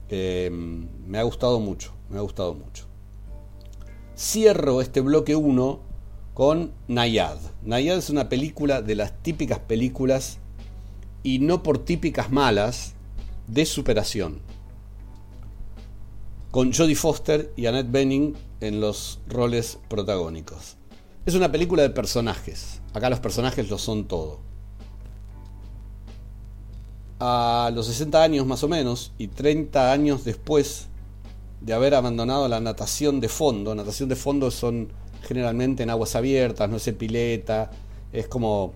Eh, 0.09 0.49
me 0.51 1.19
ha 1.19 1.23
gustado 1.23 1.59
mucho, 1.59 1.93
me 2.09 2.17
ha 2.17 2.21
gustado 2.21 2.53
mucho. 2.53 2.90
Cierro 4.21 4.81
este 4.81 5.01
bloque 5.01 5.35
1 5.35 5.79
con 6.35 6.71
Nayad. 6.87 7.39
Nayad 7.63 7.97
es 7.97 8.11
una 8.11 8.29
película 8.29 8.83
de 8.83 8.93
las 8.93 9.23
típicas 9.23 9.57
películas, 9.57 10.37
y 11.23 11.39
no 11.39 11.63
por 11.63 11.79
típicas 11.79 12.31
malas, 12.31 12.93
de 13.47 13.65
superación 13.65 14.39
con 16.51 16.71
Jodie 16.71 16.95
Foster 16.95 17.51
y 17.55 17.65
Annette 17.65 17.89
Bening 17.89 18.35
en 18.59 18.79
los 18.79 19.21
roles 19.27 19.79
protagónicos. 19.87 20.77
Es 21.25 21.33
una 21.33 21.51
película 21.51 21.81
de 21.81 21.89
personajes. 21.89 22.79
Acá 22.93 23.09
los 23.09 23.21
personajes 23.21 23.71
lo 23.71 23.79
son 23.79 24.07
todo. 24.07 24.39
A 27.19 27.71
los 27.73 27.87
60 27.87 28.21
años 28.21 28.45
más 28.45 28.63
o 28.63 28.67
menos 28.67 29.13
y 29.17 29.29
30 29.29 29.91
años 29.91 30.23
después 30.23 30.90
de 31.61 31.73
haber 31.73 31.95
abandonado 31.95 32.47
la 32.47 32.59
natación 32.59 33.19
de 33.19 33.29
fondo, 33.29 33.73
natación 33.75 34.09
de 34.09 34.15
fondo 34.15 34.51
son 34.51 34.91
generalmente 35.21 35.83
en 35.83 35.91
aguas 35.91 36.15
abiertas, 36.15 36.69
no 36.69 36.77
es 36.77 36.89
pileta, 36.93 37.69
es 38.11 38.27
como, 38.27 38.73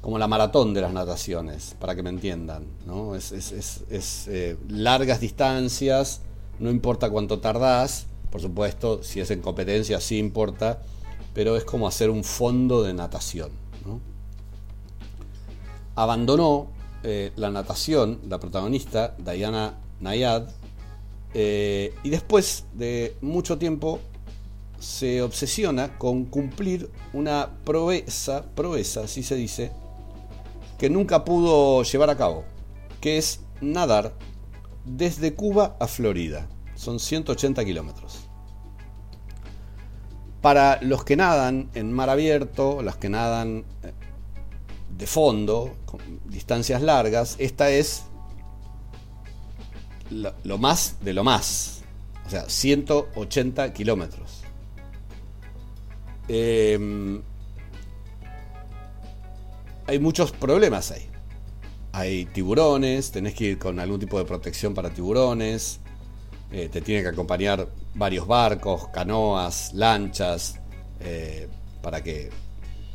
como 0.00 0.18
la 0.18 0.26
maratón 0.26 0.74
de 0.74 0.80
las 0.80 0.92
nataciones, 0.92 1.76
para 1.78 1.94
que 1.94 2.02
me 2.02 2.10
entiendan. 2.10 2.66
¿no? 2.86 3.14
Es, 3.14 3.84
eh, 4.28 4.56
largas 4.68 5.20
distancias 5.20 6.22
no 6.58 6.70
importa 6.70 7.08
cuánto 7.08 7.38
tardás, 7.38 8.06
por 8.30 8.40
supuesto, 8.40 9.02
si 9.02 9.20
es 9.20 9.30
en 9.30 9.40
competencia 9.40 10.00
sí 10.00 10.18
importa, 10.18 10.82
pero 11.34 11.56
es 11.56 11.64
como 11.64 11.86
hacer 11.86 12.10
un 12.10 12.24
fondo 12.24 12.82
de 12.82 12.94
natación. 12.94 13.50
Abandonó 15.94 16.68
eh, 17.02 17.32
la 17.36 17.50
natación, 17.50 18.20
la 18.28 18.38
protagonista, 18.38 19.16
Diana 19.18 19.74
Nayad, 20.00 20.48
eh, 21.34 21.94
y 22.02 22.10
después 22.10 22.64
de 22.74 23.16
mucho 23.20 23.58
tiempo 23.58 24.00
se 24.78 25.22
obsesiona 25.22 25.98
con 25.98 26.24
cumplir 26.24 26.90
una 27.12 27.50
proeza, 27.64 28.44
proeza, 28.54 29.02
así 29.02 29.22
se 29.22 29.34
dice, 29.34 29.72
que 30.78 30.88
nunca 30.88 31.24
pudo 31.24 31.82
llevar 31.82 32.10
a 32.10 32.16
cabo, 32.16 32.44
que 33.00 33.18
es 33.18 33.40
nadar 33.60 34.14
desde 34.84 35.34
Cuba 35.34 35.76
a 35.80 35.88
Florida. 35.88 36.46
Son 36.76 37.00
180 37.00 37.64
kilómetros. 37.64 38.28
Para 40.40 40.80
los 40.82 41.04
que 41.04 41.16
nadan 41.16 41.68
en 41.74 41.92
mar 41.92 42.08
abierto, 42.10 42.80
los 42.82 42.96
que 42.96 43.08
nadan 43.08 43.64
eh, 43.82 43.92
de 44.96 45.06
fondo, 45.08 45.74
con 45.84 46.00
distancias 46.26 46.80
largas, 46.80 47.34
esta 47.38 47.70
es 47.70 48.04
lo, 50.10 50.58
más 50.58 50.96
de 51.00 51.12
lo 51.12 51.24
más. 51.24 51.82
O 52.26 52.30
sea, 52.30 52.48
180 52.48 53.72
kilómetros. 53.72 54.42
Em, 56.28 57.22
hay 59.86 59.98
muchos 59.98 60.32
problemas 60.32 60.90
ahí 60.90 61.08
hay 61.98 62.26
tiburones, 62.26 63.10
tenés 63.10 63.34
que 63.34 63.44
ir 63.44 63.58
con 63.58 63.80
algún 63.80 63.98
tipo 63.98 64.18
de 64.18 64.24
protección 64.24 64.74
para 64.74 64.90
tiburones, 64.90 65.80
eh, 66.52 66.68
te 66.70 66.80
tienen 66.80 67.02
que 67.04 67.10
acompañar 67.10 67.68
varios 67.94 68.26
barcos, 68.26 68.88
canoas, 68.88 69.72
lanchas, 69.74 70.60
eh, 71.00 71.48
para 71.82 72.02
que 72.02 72.30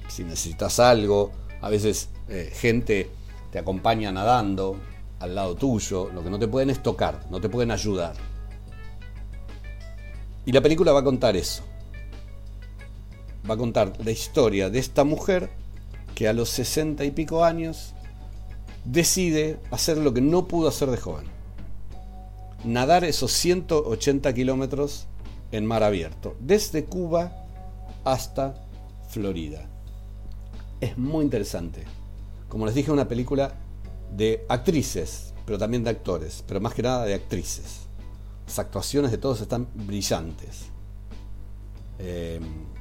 si 0.07 0.23
necesitas 0.23 0.79
algo, 0.79 1.31
a 1.61 1.69
veces 1.69 2.09
eh, 2.29 2.51
gente 2.53 3.09
te 3.51 3.59
acompaña 3.59 4.11
nadando 4.11 4.77
al 5.23 5.35
lado 5.35 5.55
tuyo, 5.55 6.09
lo 6.13 6.21
que 6.21 6.29
no 6.29 6.37
te 6.37 6.49
pueden 6.49 6.69
es 6.69 6.83
tocar, 6.83 7.25
no 7.31 7.39
te 7.39 7.47
pueden 7.47 7.71
ayudar. 7.71 8.13
Y 10.45 10.51
la 10.51 10.59
película 10.59 10.91
va 10.91 10.99
a 10.99 11.03
contar 11.03 11.37
eso. 11.37 11.63
Va 13.49 13.53
a 13.53 13.57
contar 13.57 13.93
la 14.03 14.11
historia 14.11 14.69
de 14.69 14.79
esta 14.79 15.05
mujer 15.05 15.49
que 16.13 16.27
a 16.27 16.33
los 16.33 16.49
sesenta 16.49 17.05
y 17.05 17.11
pico 17.11 17.45
años 17.45 17.93
decide 18.83 19.59
hacer 19.71 19.97
lo 19.97 20.13
que 20.13 20.19
no 20.19 20.45
pudo 20.45 20.67
hacer 20.67 20.91
de 20.91 20.97
joven. 20.97 21.25
Nadar 22.65 23.05
esos 23.05 23.31
180 23.31 24.33
kilómetros 24.33 25.07
en 25.53 25.65
mar 25.65 25.83
abierto, 25.83 26.35
desde 26.41 26.83
Cuba 26.83 27.31
hasta 28.03 28.55
Florida. 29.07 29.69
Es 30.81 30.97
muy 30.97 31.23
interesante. 31.23 31.85
Como 32.49 32.65
les 32.65 32.75
dije, 32.75 32.91
una 32.91 33.07
película 33.07 33.53
de 34.15 34.45
actrices, 34.49 35.33
pero 35.45 35.57
también 35.57 35.83
de 35.83 35.89
actores, 35.89 36.43
pero 36.47 36.61
más 36.61 36.73
que 36.73 36.83
nada 36.83 37.05
de 37.05 37.13
actrices. 37.13 37.87
Las 38.45 38.59
actuaciones 38.59 39.11
de 39.11 39.17
todos 39.17 39.41
están 39.41 39.67
brillantes. 39.73 40.65
Eh, 41.99 42.39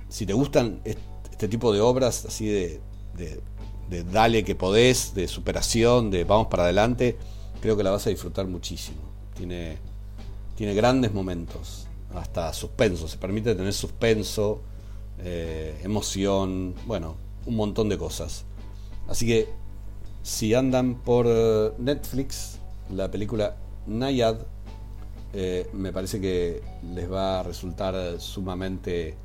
si 0.08 0.26
te 0.26 0.32
gustan 0.32 0.80
este 0.84 1.48
tipo 1.48 1.72
de 1.72 1.80
obras 1.80 2.24
así 2.24 2.46
de 2.46 2.80
de 3.92 4.04
dale 4.04 4.42
que 4.42 4.54
podés, 4.54 5.14
de 5.14 5.28
superación, 5.28 6.10
de 6.10 6.24
vamos 6.24 6.48
para 6.48 6.64
adelante, 6.64 7.16
creo 7.60 7.76
que 7.76 7.82
la 7.82 7.90
vas 7.90 8.06
a 8.06 8.10
disfrutar 8.10 8.46
muchísimo. 8.46 8.98
Tiene, 9.36 9.78
tiene 10.56 10.74
grandes 10.74 11.12
momentos, 11.12 11.86
hasta 12.14 12.52
suspenso, 12.52 13.06
se 13.06 13.18
permite 13.18 13.54
tener 13.54 13.72
suspenso, 13.72 14.62
eh, 15.18 15.78
emoción, 15.84 16.74
bueno, 16.86 17.16
un 17.46 17.54
montón 17.54 17.88
de 17.88 17.98
cosas. 17.98 18.44
Así 19.08 19.26
que 19.26 19.48
si 20.22 20.54
andan 20.54 20.96
por 20.96 21.26
eh, 21.28 21.72
Netflix, 21.78 22.58
la 22.90 23.10
película 23.10 23.56
Nayad, 23.86 24.36
eh, 25.32 25.68
me 25.72 25.92
parece 25.92 26.20
que 26.20 26.62
les 26.94 27.10
va 27.10 27.40
a 27.40 27.42
resultar 27.42 28.20
sumamente 28.20 29.16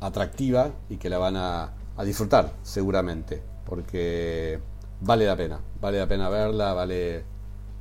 atractiva 0.00 0.70
y 0.88 0.96
que 0.96 1.08
la 1.08 1.18
van 1.18 1.36
a 1.36 1.72
a 1.96 2.04
disfrutar 2.04 2.52
seguramente, 2.62 3.42
porque 3.64 4.58
vale 5.00 5.26
la 5.26 5.36
pena, 5.36 5.60
vale 5.80 5.98
la 5.98 6.06
pena 6.06 6.28
verla, 6.28 6.72
vale, 6.74 7.24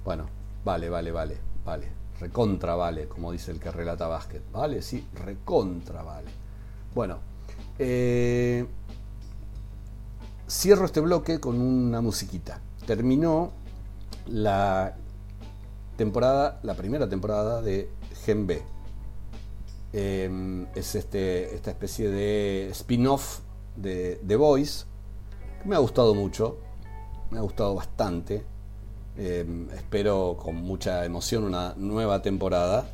bueno, 0.03 0.27
vale, 0.63 0.89
vale, 0.89 1.11
vale, 1.11 1.37
vale, 1.65 1.91
recontra 2.19 2.75
vale, 2.75 3.07
como 3.07 3.31
dice 3.31 3.51
el 3.51 3.59
que 3.59 3.71
relata 3.71 4.07
básquet, 4.07 4.43
vale, 4.51 4.81
sí, 4.81 5.07
recontra 5.13 6.03
vale. 6.03 6.29
Bueno, 6.93 7.19
eh, 7.79 8.65
cierro 10.49 10.85
este 10.85 10.99
bloque 10.99 11.39
con 11.39 11.59
una 11.59 12.01
musiquita. 12.01 12.61
Terminó 12.85 13.51
la 14.27 14.95
temporada, 15.97 16.59
la 16.63 16.75
primera 16.75 17.07
temporada 17.07 17.61
de 17.61 17.89
Gen 18.25 18.47
B. 18.47 18.61
Em, 19.93 20.65
es 20.75 20.95
este, 20.95 21.53
esta 21.55 21.71
especie 21.71 22.09
de 22.09 22.69
spin-off 22.71 23.39
de 23.75 24.19
The 24.25 24.35
Voice. 24.35 24.85
Que 25.61 25.69
me 25.69 25.75
ha 25.75 25.79
gustado 25.79 26.13
mucho, 26.13 26.57
me 27.31 27.37
ha 27.37 27.41
gustado 27.41 27.75
bastante. 27.75 28.43
Em, 29.15 29.69
espero 29.69 30.37
con 30.41 30.55
mucha 30.55 31.05
emoción 31.05 31.43
una 31.43 31.75
nueva 31.77 32.21
temporada. 32.21 32.87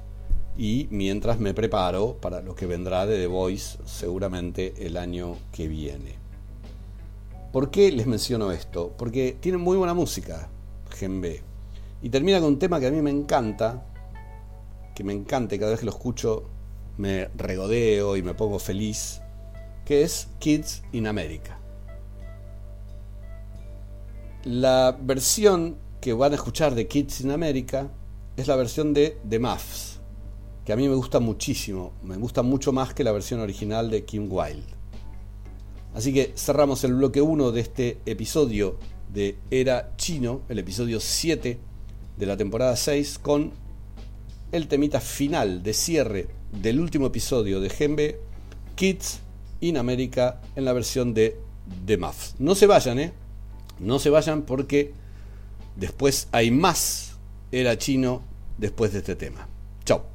Y 0.57 0.89
mientras 0.91 1.39
me 1.39 1.53
preparo 1.53 2.17
para 2.17 2.41
lo 2.41 2.53
que 2.53 2.65
vendrá 2.65 3.05
de 3.05 3.17
The 3.17 3.27
Voice 3.27 3.77
seguramente 3.85 4.85
el 4.85 4.97
año 4.97 5.37
que 5.53 5.69
viene. 5.69 6.18
¿Por 7.51 7.71
qué 7.71 7.91
les 7.91 8.05
menciono 8.05 8.51
esto? 8.51 8.93
Porque 8.95 9.35
tiene 9.39 9.57
muy 9.57 9.75
buena 9.75 9.95
música, 9.95 10.49
Gen 10.91 11.19
B. 11.19 11.41
Y 12.03 12.09
termina 12.09 12.39
con 12.39 12.49
un 12.49 12.59
tema 12.59 12.79
que 12.79 12.85
a 12.85 12.91
mí 12.91 13.01
me 13.01 13.09
encanta, 13.09 13.85
que 14.93 15.03
me 15.03 15.13
encanta 15.13 15.55
y 15.55 15.59
cada 15.59 15.71
vez 15.71 15.79
que 15.79 15.87
lo 15.87 15.91
escucho 15.91 16.43
me 16.97 17.29
regodeo 17.35 18.17
y 18.17 18.21
me 18.21 18.35
pongo 18.35 18.59
feliz, 18.59 19.21
que 19.83 20.03
es 20.03 20.27
Kids 20.37 20.83
in 20.91 21.07
America. 21.07 21.59
La 24.43 24.95
versión 25.01 25.77
que 26.01 26.13
van 26.13 26.33
a 26.33 26.35
escuchar 26.35 26.75
de 26.75 26.87
Kids 26.87 27.21
in 27.21 27.31
America 27.31 27.89
es 28.37 28.47
la 28.47 28.57
versión 28.57 28.93
de 28.93 29.17
The 29.27 29.39
Muffs, 29.39 29.99
que 30.65 30.73
a 30.73 30.75
mí 30.75 30.87
me 30.87 30.93
gusta 30.95 31.19
muchísimo, 31.19 31.93
me 32.03 32.15
gusta 32.17 32.43
mucho 32.43 32.71
más 32.71 32.93
que 32.93 33.03
la 33.03 33.11
versión 33.11 33.39
original 33.39 33.89
de 33.89 34.05
Kim 34.05 34.31
Wilde. 34.31 34.78
Así 35.93 36.13
que 36.13 36.33
cerramos 36.35 36.83
el 36.83 36.93
bloque 36.93 37.21
1 37.21 37.51
de 37.51 37.61
este 37.61 37.97
episodio 38.05 38.77
de 39.11 39.37
Era 39.49 39.95
Chino, 39.97 40.41
el 40.49 40.59
episodio 40.59 40.99
7 40.99 41.59
de 42.17 42.25
la 42.25 42.37
temporada 42.37 42.75
6, 42.75 43.19
con 43.19 43.51
el 44.51 44.67
temita 44.67 44.99
final 44.99 45.63
de 45.63 45.73
cierre 45.73 46.27
del 46.51 46.79
último 46.79 47.07
episodio 47.07 47.59
de 47.59 47.69
Gembe, 47.69 48.19
Kids 48.75 49.19
in 49.61 49.77
America, 49.77 50.41
en 50.55 50.65
la 50.65 50.73
versión 50.73 51.13
de 51.13 51.37
The 51.85 51.97
Muffs. 51.97 52.35
No 52.39 52.55
se 52.55 52.67
vayan, 52.67 52.99
¿eh? 52.99 53.13
No 53.79 53.99
se 53.99 54.09
vayan 54.09 54.43
porque 54.43 54.93
después 55.75 56.27
hay 56.31 56.51
más 56.51 57.17
Era 57.51 57.77
Chino 57.77 58.21
después 58.57 58.93
de 58.93 58.99
este 58.99 59.15
tema. 59.15 59.47
Chao. 59.85 60.05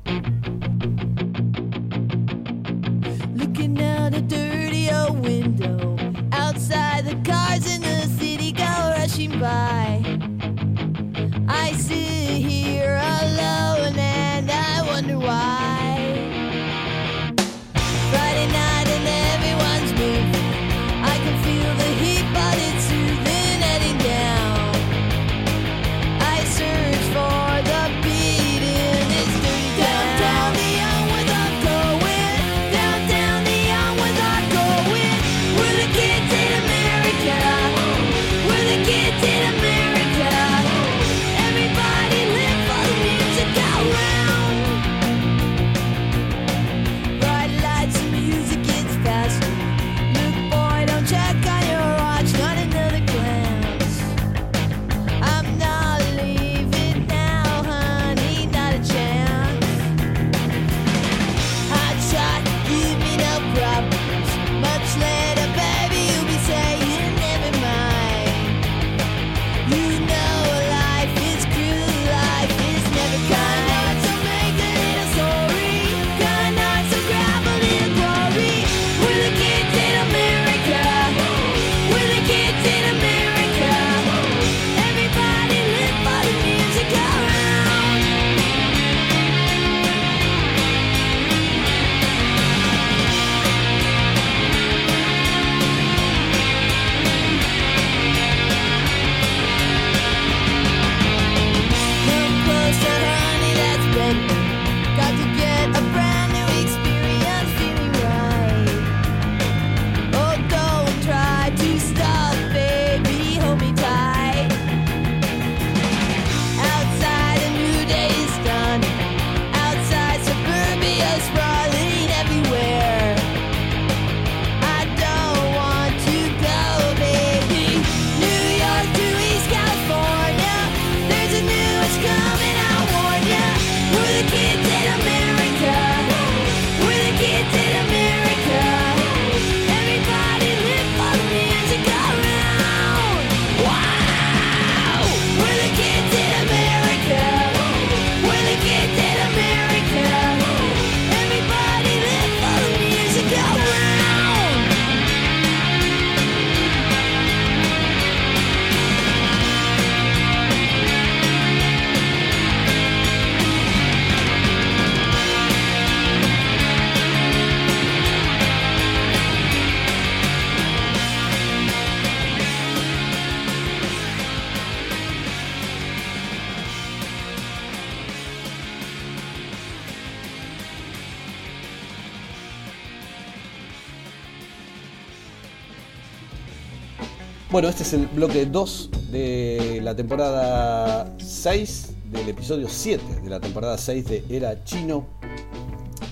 Bueno, 187.55 187.69
este 187.69 187.85
es 187.85 187.92
el 187.92 188.09
bloque 188.09 188.46
2 188.46 188.90
de 189.13 189.79
la 189.81 189.94
temporada 189.94 191.15
6, 191.19 191.94
del 192.11 192.29
episodio 192.29 192.69
7 192.69 193.21
de 193.23 193.31
la 193.31 193.38
temporada 193.38 193.79
6 193.79 194.05
de 194.07 194.25
Era 194.29 194.65
Chino. 194.65 195.07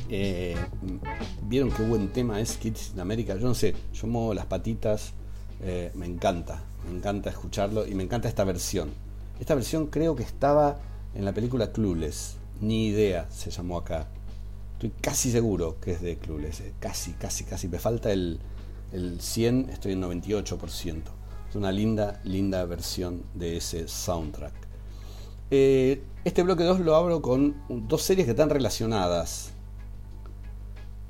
Eh, 0.09 0.55
¿Vieron 1.49 1.73
qué 1.73 1.83
buen 1.83 2.13
tema 2.13 2.41
es 2.41 2.57
Kids 2.59 2.93
in 2.95 3.01
America? 3.01 3.35
Yo 3.35 3.49
no 3.49 3.57
sé, 3.57 3.75
yo 3.93 4.07
muevo 4.07 4.35
las 4.35 4.47
patitas, 4.47 5.15
eh, 5.65 5.91
me 5.97 6.07
encanta, 6.07 6.63
me 6.89 6.97
encanta 6.97 7.31
escucharlo 7.31 7.89
y 7.89 7.97
me 7.97 8.05
encanta 8.05 8.29
esta 8.29 8.45
versión. 8.45 8.91
Esta 9.41 9.57
versión 9.57 9.89
creo 9.89 10.15
que 10.15 10.23
estaba 10.23 10.79
en 11.13 11.25
la 11.25 11.33
película 11.33 11.73
Clueless, 11.73 12.37
ni 12.61 12.87
idea 12.87 13.27
se 13.33 13.51
llamó 13.51 13.79
acá. 13.79 14.07
Estoy 14.75 14.93
casi 15.01 15.33
seguro 15.33 15.81
que 15.81 15.91
es 15.91 16.03
de 16.03 16.19
Clueless, 16.19 16.61
eh, 16.61 16.73
casi, 16.79 17.15
casi, 17.15 17.43
casi. 17.43 17.67
Me 17.67 17.81
falta 17.81 18.13
el, 18.13 18.39
el 18.93 19.21
100, 19.21 19.71
estoy 19.71 19.95
en 19.95 20.03
98%. 20.03 21.22
Es 21.53 21.57
una 21.57 21.71
linda, 21.71 22.19
linda 22.25 22.65
versión 22.65 23.25
de 23.35 23.59
ese 23.59 23.87
soundtrack. 23.87 24.55
Eh, 25.51 26.03
este 26.25 26.43
bloque 26.43 26.65
2 26.65 26.81
lo 26.81 26.97
abro 26.97 27.21
con 27.21 27.55
dos 27.69 28.01
series 28.01 28.25
que 28.25 28.31
están 28.31 28.49
relacionadas. 28.49 29.51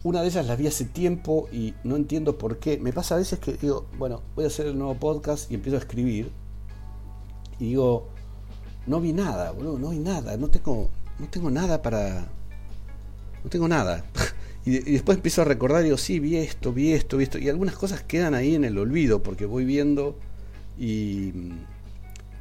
Una 0.02 0.20
de 0.20 0.26
ellas 0.26 0.44
las 0.44 0.58
vi 0.58 0.66
hace 0.66 0.84
tiempo 0.84 1.48
y 1.52 1.74
no 1.84 1.94
entiendo 1.94 2.38
por 2.38 2.58
qué. 2.58 2.76
Me 2.76 2.92
pasa 2.92 3.14
a 3.14 3.18
veces 3.18 3.38
que 3.38 3.52
digo, 3.52 3.86
bueno, 3.98 4.20
voy 4.34 4.42
a 4.42 4.48
hacer 4.48 4.66
el 4.66 4.76
nuevo 4.76 4.96
podcast 4.96 5.48
y 5.48 5.54
empiezo 5.54 5.76
a 5.76 5.78
escribir. 5.78 6.32
Y 7.60 7.66
digo, 7.66 8.08
no 8.88 9.00
vi 9.00 9.12
nada, 9.12 9.52
boludo, 9.52 9.78
no 9.78 9.90
vi 9.90 10.00
nada. 10.00 10.36
No 10.36 10.48
tengo, 10.48 10.90
no 11.20 11.28
tengo 11.28 11.52
nada 11.52 11.82
para. 11.82 12.26
No 13.44 13.48
tengo 13.48 13.68
nada. 13.68 14.04
Y, 14.64 14.76
y 14.76 14.92
después 14.92 15.18
empiezo 15.18 15.42
a 15.42 15.44
recordar 15.44 15.82
digo, 15.82 15.96
sí, 15.96 16.20
vi 16.20 16.36
esto, 16.36 16.72
vi 16.72 16.92
esto, 16.92 17.16
vi 17.16 17.24
esto. 17.24 17.36
Y 17.38 17.48
algunas 17.48 17.74
cosas 17.74 18.04
quedan 18.04 18.32
ahí 18.32 18.54
en 18.54 18.62
el 18.62 18.78
olvido 18.78 19.20
porque 19.20 19.44
voy 19.44 19.64
viendo 19.64 20.16
y. 20.78 21.32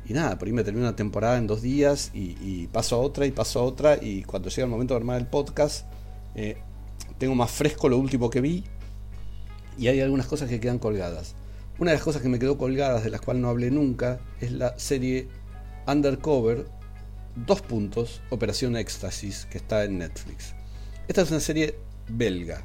Nada, 0.09 0.37
por 0.37 0.49
ahí 0.49 0.53
me 0.53 0.65
termino 0.65 0.85
una 0.85 0.95
temporada 0.97 1.37
en 1.37 1.47
dos 1.47 1.61
días 1.61 2.11
y, 2.13 2.35
y 2.41 2.67
paso 2.67 2.97
a 2.97 2.99
otra 2.99 3.25
y 3.25 3.31
paso 3.31 3.61
a 3.61 3.63
otra. 3.63 3.97
Y 4.01 4.23
cuando 4.23 4.49
llega 4.49 4.65
el 4.65 4.69
momento 4.69 4.93
de 4.93 4.97
armar 4.97 5.17
el 5.21 5.27
podcast, 5.27 5.85
eh, 6.35 6.57
tengo 7.17 7.33
más 7.33 7.49
fresco 7.49 7.87
lo 7.87 7.97
último 7.97 8.29
que 8.29 8.41
vi 8.41 8.65
y 9.77 9.87
hay 9.87 10.01
algunas 10.01 10.27
cosas 10.27 10.49
que 10.49 10.59
quedan 10.59 10.79
colgadas. 10.79 11.35
Una 11.79 11.91
de 11.91 11.97
las 11.97 12.03
cosas 12.03 12.21
que 12.21 12.29
me 12.29 12.39
quedó 12.39 12.57
colgadas, 12.57 13.03
de 13.03 13.09
las 13.09 13.21
cuales 13.21 13.41
no 13.41 13.49
hablé 13.49 13.71
nunca, 13.71 14.19
es 14.39 14.51
la 14.51 14.77
serie 14.77 15.27
Undercover, 15.87 16.67
dos 17.35 17.61
puntos, 17.61 18.21
Operación 18.29 18.75
Éxtasis, 18.75 19.47
que 19.49 19.57
está 19.57 19.83
en 19.83 19.97
Netflix. 19.97 20.53
Esta 21.07 21.21
es 21.21 21.31
una 21.31 21.39
serie 21.39 21.75
belga 22.07 22.63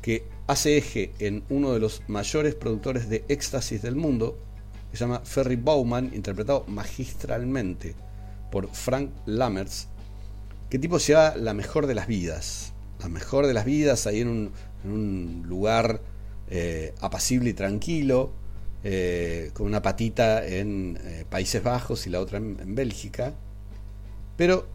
que 0.00 0.24
hace 0.48 0.76
eje 0.76 1.12
en 1.20 1.44
uno 1.50 1.72
de 1.72 1.78
los 1.78 2.02
mayores 2.08 2.54
productores 2.54 3.08
de 3.08 3.24
éxtasis 3.28 3.82
del 3.82 3.94
mundo, 3.94 4.36
que 4.92 4.98
se 4.98 5.04
llama 5.04 5.22
Ferry 5.24 5.56
Bowman, 5.56 6.10
interpretado 6.14 6.64
magistralmente 6.68 7.96
por 8.50 8.68
Frank 8.68 9.10
Lammers, 9.24 9.88
que 10.68 10.78
tipo 10.78 10.98
lleva 10.98 11.34
la 11.34 11.54
mejor 11.54 11.86
de 11.86 11.94
las 11.94 12.06
vidas, 12.06 12.74
la 13.00 13.08
mejor 13.08 13.46
de 13.46 13.54
las 13.54 13.64
vidas 13.64 14.06
ahí 14.06 14.20
en 14.20 14.28
un, 14.28 14.52
en 14.84 14.90
un 14.92 15.44
lugar 15.46 16.02
eh, 16.50 16.94
apacible 17.00 17.50
y 17.50 17.54
tranquilo, 17.54 18.32
eh, 18.84 19.50
con 19.54 19.66
una 19.66 19.80
patita 19.80 20.46
en 20.46 20.98
eh, 21.02 21.24
Países 21.28 21.62
Bajos 21.62 22.06
y 22.06 22.10
la 22.10 22.20
otra 22.20 22.36
en, 22.36 22.58
en 22.60 22.74
Bélgica, 22.74 23.32
pero 24.36 24.66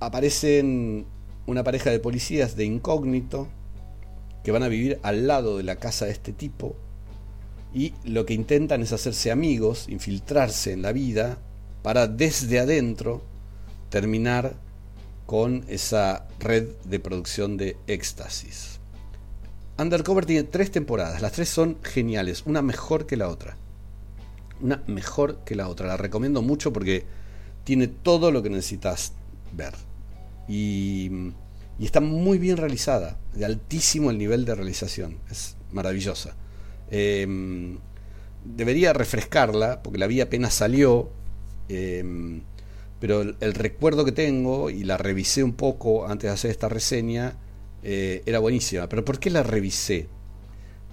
aparecen 0.00 1.06
una 1.46 1.62
pareja 1.62 1.90
de 1.90 2.00
policías 2.00 2.56
de 2.56 2.64
incógnito 2.64 3.46
que 4.42 4.50
van 4.50 4.64
a 4.64 4.68
vivir 4.68 4.98
al 5.04 5.28
lado 5.28 5.58
de 5.58 5.62
la 5.62 5.76
casa 5.76 6.06
de 6.06 6.10
este 6.10 6.32
tipo 6.32 6.74
y 7.74 7.92
lo 8.04 8.24
que 8.24 8.34
intentan 8.34 8.82
es 8.82 8.92
hacerse 8.92 9.32
amigos, 9.32 9.86
infiltrarse 9.88 10.72
en 10.72 10.82
la 10.82 10.92
vida 10.92 11.38
para 11.82 12.06
desde 12.06 12.60
adentro 12.60 13.22
terminar 13.90 14.54
con 15.26 15.64
esa 15.68 16.28
red 16.38 16.68
de 16.84 17.00
producción 17.00 17.56
de 17.56 17.76
éxtasis. 17.88 18.78
Undercover 19.76 20.24
tiene 20.24 20.44
tres 20.44 20.70
temporadas, 20.70 21.20
las 21.20 21.32
tres 21.32 21.48
son 21.48 21.78
geniales, 21.82 22.44
una 22.46 22.62
mejor 22.62 23.06
que 23.06 23.16
la 23.16 23.28
otra. 23.28 23.56
Una 24.60 24.82
mejor 24.86 25.40
que 25.44 25.56
la 25.56 25.68
otra, 25.68 25.88
la 25.88 25.96
recomiendo 25.96 26.42
mucho 26.42 26.72
porque 26.72 27.04
tiene 27.64 27.88
todo 27.88 28.30
lo 28.30 28.42
que 28.42 28.50
necesitas 28.50 29.12
ver. 29.52 29.74
Y, 30.46 31.32
está 31.80 32.00
muy 32.00 32.38
bien 32.38 32.56
realizada, 32.56 33.18
de 33.34 33.44
altísimo 33.44 34.10
el 34.10 34.18
nivel 34.18 34.44
de 34.44 34.54
realización, 34.54 35.18
es 35.28 35.56
maravillosa. 35.72 36.36
Eh, 36.90 37.76
debería 38.44 38.92
refrescarla, 38.92 39.82
porque 39.82 39.98
la 39.98 40.06
vi 40.06 40.20
apenas 40.20 40.54
salió, 40.54 41.10
eh, 41.68 42.40
pero 43.00 43.22
el, 43.22 43.36
el, 43.40 43.54
recuerdo 43.54 44.04
que 44.04 44.12
tengo, 44.12 44.70
y 44.70 44.84
la 44.84 44.96
revisé 44.96 45.42
un 45.42 45.54
poco 45.54 46.06
antes 46.06 46.28
de 46.28 46.34
hacer 46.34 46.50
esta 46.50 46.68
reseña, 46.68 47.36
eh, 47.84 48.22
era 48.24 48.38
buenísima. 48.38 48.88
Pero 48.88 49.04
¿por 49.04 49.18
qué 49.18 49.30
la 49.30 49.42
revisé? 49.42 50.08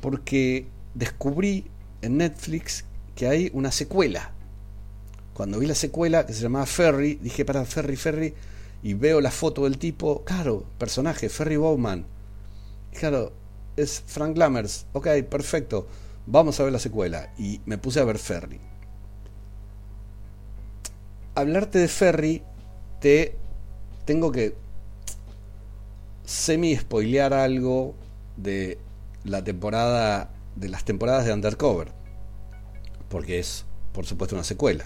Porque 0.02 0.68
descubrí 0.94 1.66
en 2.02 2.18
Netflix 2.18 2.84
que 3.16 3.28
hay 3.28 3.50
una 3.54 3.72
secuela. 3.72 4.34
Cuando 5.34 5.60
vi 5.60 5.68
la 5.68 5.76
secuela, 5.76 6.26
que 6.26 6.34
se 6.34 6.42
llamaba 6.42 6.66
Ferry, 6.66 7.16
dije, 7.16 7.46
para 7.46 7.64
Ferry, 7.64 7.96
Ferry, 7.96 8.34
y 8.84 8.94
veo 8.94 9.22
la 9.22 9.32
foto 9.32 9.64
del 9.64 9.78
tipo, 9.78 10.24
claro, 10.26 10.66
personaje, 10.78 11.30
Ferry 11.30 11.56
Bowman. 11.56 12.06
Claro, 12.94 13.32
es 13.76 14.04
Frank 14.06 14.38
Lammers. 14.38 14.86
Ok, 14.94 15.08
perfecto. 15.30 15.88
Vamos 16.26 16.60
a 16.60 16.64
ver 16.64 16.74
la 16.74 16.80
secuela. 16.80 17.34
Y 17.38 17.62
me 17.66 17.78
puse 17.78 18.00
a 18.00 18.06
ver 18.06 18.18
Ferry. 18.18 18.60
Hablarte 21.36 21.80
de 21.80 21.88
Ferry, 21.88 22.44
te 23.00 23.38
tengo 24.06 24.32
que 24.32 24.56
semi-spoilear 26.26 27.34
algo 27.34 27.96
de 28.38 28.80
la 29.24 29.44
temporada, 29.44 30.32
de 30.56 30.70
las 30.70 30.84
temporadas 30.84 31.26
de 31.26 31.34
Undercover. 31.34 31.92
Porque 33.10 33.40
es, 33.40 33.66
por 33.94 34.06
supuesto, 34.06 34.36
una 34.36 34.44
secuela. 34.44 34.86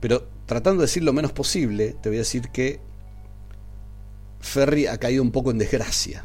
Pero 0.00 0.26
tratando 0.46 0.80
de 0.80 0.86
decir 0.86 1.02
lo 1.04 1.12
menos 1.12 1.32
posible, 1.32 1.94
te 2.02 2.08
voy 2.08 2.16
a 2.16 2.20
decir 2.20 2.48
que 2.50 2.80
Ferry 4.40 4.86
ha 4.86 4.98
caído 4.98 5.22
un 5.22 5.30
poco 5.30 5.50
en 5.50 5.58
desgracia. 5.58 6.24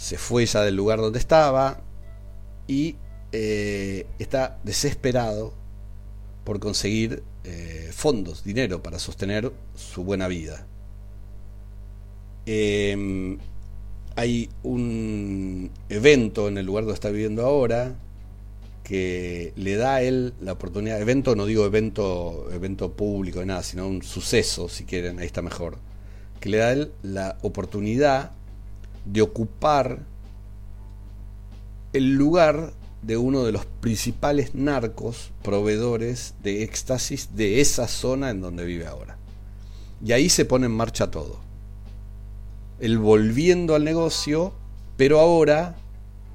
Se 0.00 0.16
fue 0.16 0.46
ya 0.46 0.62
del 0.62 0.76
lugar 0.76 0.98
donde 0.98 1.18
estaba 1.18 1.82
y 2.66 2.96
eh, 3.32 4.06
está 4.18 4.58
desesperado 4.64 5.52
por 6.42 6.58
conseguir 6.58 7.22
eh, 7.44 7.90
fondos, 7.92 8.42
dinero 8.42 8.82
para 8.82 8.98
sostener 8.98 9.52
su 9.74 10.02
buena 10.02 10.26
vida. 10.26 10.66
Eh, 12.46 13.36
hay 14.16 14.48
un 14.62 15.70
evento 15.90 16.48
en 16.48 16.56
el 16.56 16.64
lugar 16.64 16.84
donde 16.84 16.94
está 16.94 17.10
viviendo 17.10 17.44
ahora 17.44 17.94
que 18.82 19.52
le 19.54 19.76
da 19.76 19.96
a 19.96 20.02
él 20.02 20.32
la 20.40 20.52
oportunidad, 20.52 20.98
evento 20.98 21.36
no 21.36 21.44
digo 21.44 21.66
evento, 21.66 22.48
evento 22.54 22.92
público, 22.92 23.44
nada, 23.44 23.62
sino 23.62 23.86
un 23.86 24.02
suceso, 24.02 24.70
si 24.70 24.84
quieren, 24.84 25.18
ahí 25.18 25.26
está 25.26 25.42
mejor, 25.42 25.76
que 26.40 26.48
le 26.48 26.56
da 26.56 26.68
a 26.68 26.72
él 26.72 26.92
la 27.02 27.36
oportunidad 27.42 28.32
de 29.04 29.22
ocupar 29.22 30.00
el 31.92 32.14
lugar 32.14 32.72
de 33.02 33.16
uno 33.16 33.44
de 33.44 33.52
los 33.52 33.64
principales 33.66 34.54
narcos 34.54 35.32
proveedores 35.42 36.34
de 36.42 36.62
éxtasis 36.62 37.30
de 37.34 37.60
esa 37.60 37.88
zona 37.88 38.30
en 38.30 38.40
donde 38.40 38.64
vive 38.64 38.86
ahora. 38.86 39.16
Y 40.04 40.12
ahí 40.12 40.28
se 40.28 40.44
pone 40.44 40.66
en 40.66 40.72
marcha 40.72 41.10
todo. 41.10 41.38
Él 42.78 42.98
volviendo 42.98 43.74
al 43.74 43.84
negocio, 43.84 44.52
pero 44.96 45.20
ahora, 45.20 45.76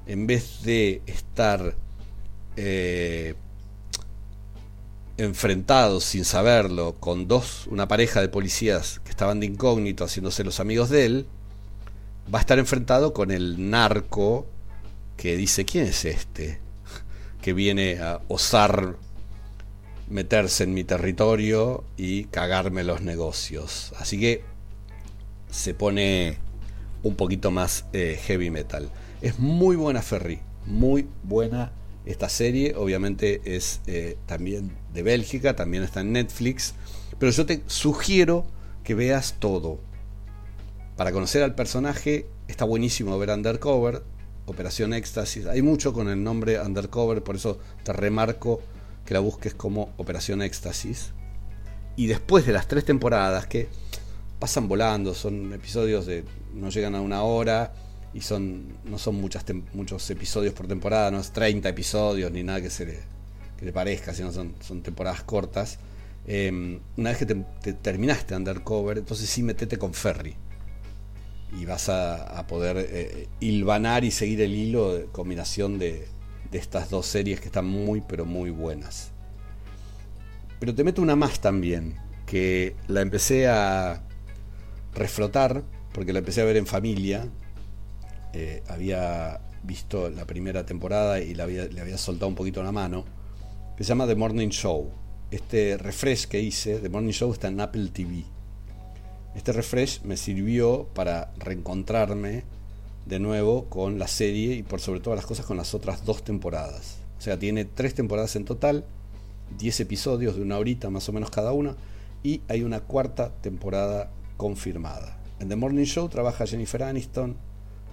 en 0.06 0.26
vez 0.26 0.62
de 0.62 1.02
estar 1.06 1.74
eh, 2.56 3.34
enfrentados 5.16 6.04
sin 6.04 6.24
saberlo 6.24 6.94
con 7.00 7.26
dos, 7.26 7.66
una 7.68 7.88
pareja 7.88 8.20
de 8.20 8.28
policías 8.28 9.00
que 9.00 9.10
estaban 9.10 9.40
de 9.40 9.46
incógnito 9.46 10.04
haciéndose 10.04 10.44
los 10.44 10.60
amigos 10.60 10.90
de 10.90 11.06
él, 11.06 11.26
va 12.32 12.38
a 12.38 12.40
estar 12.40 12.58
enfrentado 12.58 13.12
con 13.12 13.30
el 13.30 13.70
narco 13.70 14.46
que 15.16 15.36
dice, 15.36 15.64
¿quién 15.64 15.86
es 15.86 16.04
este? 16.04 16.60
Que 17.40 17.52
viene 17.52 17.98
a 18.00 18.20
osar 18.28 18.96
meterse 20.08 20.64
en 20.64 20.74
mi 20.74 20.84
territorio 20.84 21.84
y 21.96 22.24
cagarme 22.24 22.84
los 22.84 23.00
negocios. 23.02 23.92
Así 23.98 24.20
que 24.20 24.44
se 25.50 25.74
pone 25.74 26.38
un 27.02 27.16
poquito 27.16 27.50
más 27.50 27.86
eh, 27.92 28.20
heavy 28.24 28.50
metal. 28.50 28.90
Es 29.22 29.38
muy 29.38 29.76
buena 29.76 30.02
Ferry, 30.02 30.40
muy 30.66 31.08
buena 31.22 31.72
esta 32.04 32.28
serie. 32.28 32.74
Obviamente 32.76 33.40
es 33.44 33.80
eh, 33.86 34.16
también 34.26 34.72
de 34.92 35.02
Bélgica, 35.02 35.56
también 35.56 35.82
está 35.82 36.00
en 36.00 36.12
Netflix. 36.12 36.74
Pero 37.18 37.32
yo 37.32 37.46
te 37.46 37.62
sugiero 37.66 38.46
que 38.84 38.94
veas 38.94 39.36
todo. 39.38 39.80
Para 40.96 41.12
conocer 41.12 41.42
al 41.42 41.54
personaje 41.54 42.26
está 42.48 42.64
buenísimo 42.64 43.18
ver 43.18 43.28
Undercover, 43.28 44.02
Operación 44.46 44.94
Éxtasis. 44.94 45.46
Hay 45.46 45.60
mucho 45.60 45.92
con 45.92 46.08
el 46.08 46.22
nombre 46.24 46.58
Undercover, 46.58 47.22
por 47.22 47.36
eso 47.36 47.58
te 47.82 47.92
remarco 47.92 48.62
que 49.04 49.12
la 49.12 49.20
busques 49.20 49.52
como 49.52 49.92
Operación 49.98 50.40
Éxtasis. 50.40 51.12
Y 51.96 52.06
después 52.06 52.46
de 52.46 52.54
las 52.54 52.66
tres 52.66 52.86
temporadas, 52.86 53.46
que 53.46 53.68
pasan 54.38 54.68
volando, 54.68 55.12
son 55.14 55.52
episodios 55.52 56.06
de 56.06 56.24
no 56.54 56.70
llegan 56.70 56.94
a 56.94 57.02
una 57.02 57.22
hora 57.22 57.74
y 58.14 58.22
son 58.22 58.78
no 58.84 58.98
son 58.98 59.16
muchas 59.16 59.44
muchos 59.74 60.08
episodios 60.08 60.54
por 60.54 60.66
temporada, 60.66 61.10
no 61.10 61.20
es 61.20 61.30
30 61.30 61.68
episodios 61.68 62.32
ni 62.32 62.42
nada 62.42 62.62
que 62.62 62.70
se 62.70 62.86
le, 62.86 63.00
que 63.58 63.66
le 63.66 63.72
parezca, 63.72 64.14
sino 64.14 64.32
son, 64.32 64.54
son 64.60 64.82
temporadas 64.82 65.24
cortas. 65.24 65.78
Eh, 66.26 66.80
una 66.96 67.10
vez 67.10 67.18
que 67.18 67.26
te, 67.26 67.34
te 67.34 67.74
terminaste 67.74 68.34
Undercover, 68.34 68.96
entonces 68.96 69.28
sí 69.28 69.42
metete 69.42 69.76
con 69.76 69.92
Ferry 69.92 70.36
y 71.58 71.64
vas 71.64 71.88
a, 71.88 72.46
poder 72.46 72.76
eh, 72.78 73.28
hilvanar 73.40 74.04
y 74.04 74.10
seguir 74.10 74.40
el 74.40 74.54
hilo 74.54 74.94
de 74.94 75.06
combinación 75.06 75.78
de, 75.78 76.06
de 76.50 76.58
estas 76.58 76.90
dos 76.90 77.06
series 77.06 77.40
que 77.40 77.46
están 77.46 77.66
muy 77.66 78.00
pero 78.00 78.24
muy 78.24 78.50
buenas. 78.50 79.10
Pero 80.58 80.74
te 80.74 80.84
meto 80.84 81.02
una 81.02 81.16
más 81.16 81.40
también, 81.40 81.96
que 82.24 82.74
la 82.88 83.02
empecé 83.02 83.46
a 83.48 84.02
reflotar, 84.94 85.64
porque 85.92 86.12
la 86.12 86.20
empecé 86.20 86.40
a 86.40 86.44
ver 86.44 86.56
en 86.56 86.66
familia. 86.66 87.28
Eh, 88.32 88.62
había 88.68 89.40
visto 89.62 90.10
la 90.10 90.26
primera 90.26 90.64
temporada 90.64 91.20
y 91.20 91.34
le 91.34 91.42
había 91.42 91.98
soltado 91.98 92.28
un 92.28 92.34
poquito 92.34 92.62
la 92.62 92.72
mano, 92.72 93.04
se 93.78 93.84
llama 93.84 94.06
The 94.06 94.14
Morning 94.14 94.48
Show. 94.48 94.90
Este 95.30 95.76
refresh 95.76 96.26
que 96.26 96.40
hice, 96.40 96.78
The 96.78 96.88
Morning 96.88 97.12
Show, 97.12 97.32
está 97.32 97.48
en 97.48 97.60
Apple 97.60 97.88
TV. 97.88 98.24
Este 99.36 99.52
refresh 99.52 100.00
me 100.02 100.16
sirvió 100.16 100.88
para 100.94 101.30
reencontrarme 101.36 102.44
de 103.04 103.18
nuevo 103.20 103.66
con 103.66 103.98
la 103.98 104.08
serie 104.08 104.54
y 104.54 104.62
por 104.62 104.80
sobre 104.80 105.00
todas 105.00 105.18
las 105.18 105.26
cosas 105.26 105.44
con 105.44 105.58
las 105.58 105.74
otras 105.74 106.06
dos 106.06 106.24
temporadas. 106.24 106.96
O 107.18 107.20
sea, 107.20 107.38
tiene 107.38 107.66
tres 107.66 107.94
temporadas 107.94 108.34
en 108.36 108.46
total, 108.46 108.86
10 109.58 109.80
episodios 109.80 110.36
de 110.36 110.42
una 110.42 110.56
horita 110.56 110.88
más 110.88 111.06
o 111.10 111.12
menos 111.12 111.30
cada 111.30 111.52
una, 111.52 111.76
y 112.22 112.40
hay 112.48 112.62
una 112.62 112.80
cuarta 112.80 113.34
temporada 113.42 114.10
confirmada. 114.38 115.20
En 115.38 115.50
The 115.50 115.56
Morning 115.56 115.84
Show 115.84 116.08
trabaja 116.08 116.46
Jennifer 116.46 116.82
Aniston, 116.82 117.36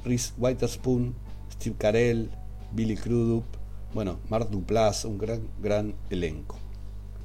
Reese 0.05 0.31
Witherspoon, 0.37 1.13
Steve 1.51 1.75
Carell, 1.77 2.31
Billy 2.71 2.95
Crudup, 2.95 3.43
bueno, 3.93 4.19
Mark 4.29 4.49
Duplass, 4.49 5.03
un 5.03 5.17
gran, 5.17 5.45
gran 5.61 5.93
elenco. 6.09 6.57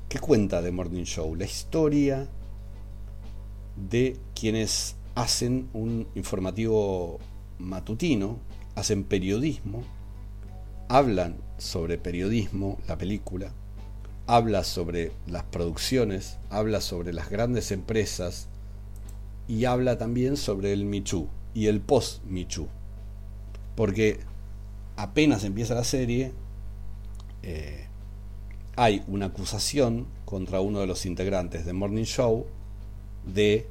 ¿Qué 0.09 0.19
cuenta 0.19 0.61
The 0.61 0.73
Morning 0.73 1.05
Show? 1.05 1.37
La 1.37 1.45
historia 1.45 2.29
de 3.89 4.17
quienes 4.35 4.97
hacen 5.15 5.69
un 5.73 6.07
informativo 6.15 7.19
matutino, 7.59 8.39
hacen 8.75 9.05
periodismo, 9.05 9.83
hablan 10.89 11.37
sobre 11.59 11.99
periodismo, 11.99 12.79
la 12.87 12.97
película, 12.99 13.53
habla 14.27 14.65
sobre 14.65 15.13
las 15.27 15.45
producciones, 15.45 16.39
habla 16.51 16.81
sobre 16.81 17.13
las 17.13 17.31
grandes 17.31 17.73
empresas 17.73 18.49
y 19.49 19.65
habla 19.65 19.99
también 19.99 20.37
sobre 20.37 20.73
el 20.73 20.85
Michu 20.85 21.29
y 21.55 21.67
el 21.67 21.81
post 21.81 22.23
Michu. 22.25 22.69
Porque 23.75 24.21
apenas 24.97 25.45
empieza 25.45 25.75
la 25.75 25.85
serie, 25.85 26.33
eh, 27.43 27.87
hay 28.77 29.03
una 29.09 29.27
acusación 29.27 30.07
contra 30.25 30.61
uno 30.61 30.81
de 30.81 30.87
los 30.87 31.07
integrantes 31.07 31.65
de 31.65 31.73
Morning 31.73 32.05
Show 32.05 32.47
de 33.33 33.67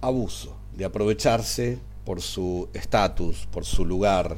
abuso, 0.00 0.56
de 0.76 0.84
aprovecharse 0.84 1.78
por 2.04 2.20
su 2.20 2.68
estatus, 2.72 3.46
por 3.50 3.64
su 3.64 3.84
lugar, 3.84 4.36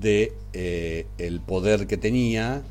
de 0.00 0.34
eh, 0.52 1.06
el 1.18 1.40
poder 1.40 1.86
que 1.86 1.96
tenía 1.96 2.62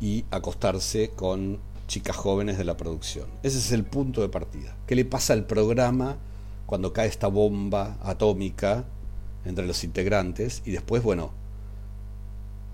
y 0.00 0.24
acostarse 0.30 1.10
con 1.10 1.58
chicas 1.86 2.16
jóvenes 2.16 2.56
de 2.56 2.64
la 2.64 2.76
producción. 2.76 3.26
Ese 3.42 3.58
es 3.58 3.72
el 3.72 3.84
punto 3.84 4.20
de 4.20 4.28
partida. 4.28 4.76
¿Qué 4.86 4.94
le 4.94 5.04
pasa 5.04 5.32
al 5.32 5.44
programa 5.44 6.18
cuando 6.66 6.92
cae 6.92 7.08
esta 7.08 7.26
bomba 7.26 7.98
atómica 8.02 8.84
entre 9.44 9.66
los 9.66 9.82
integrantes? 9.82 10.62
Y 10.64 10.70
después, 10.70 11.02
bueno, 11.02 11.32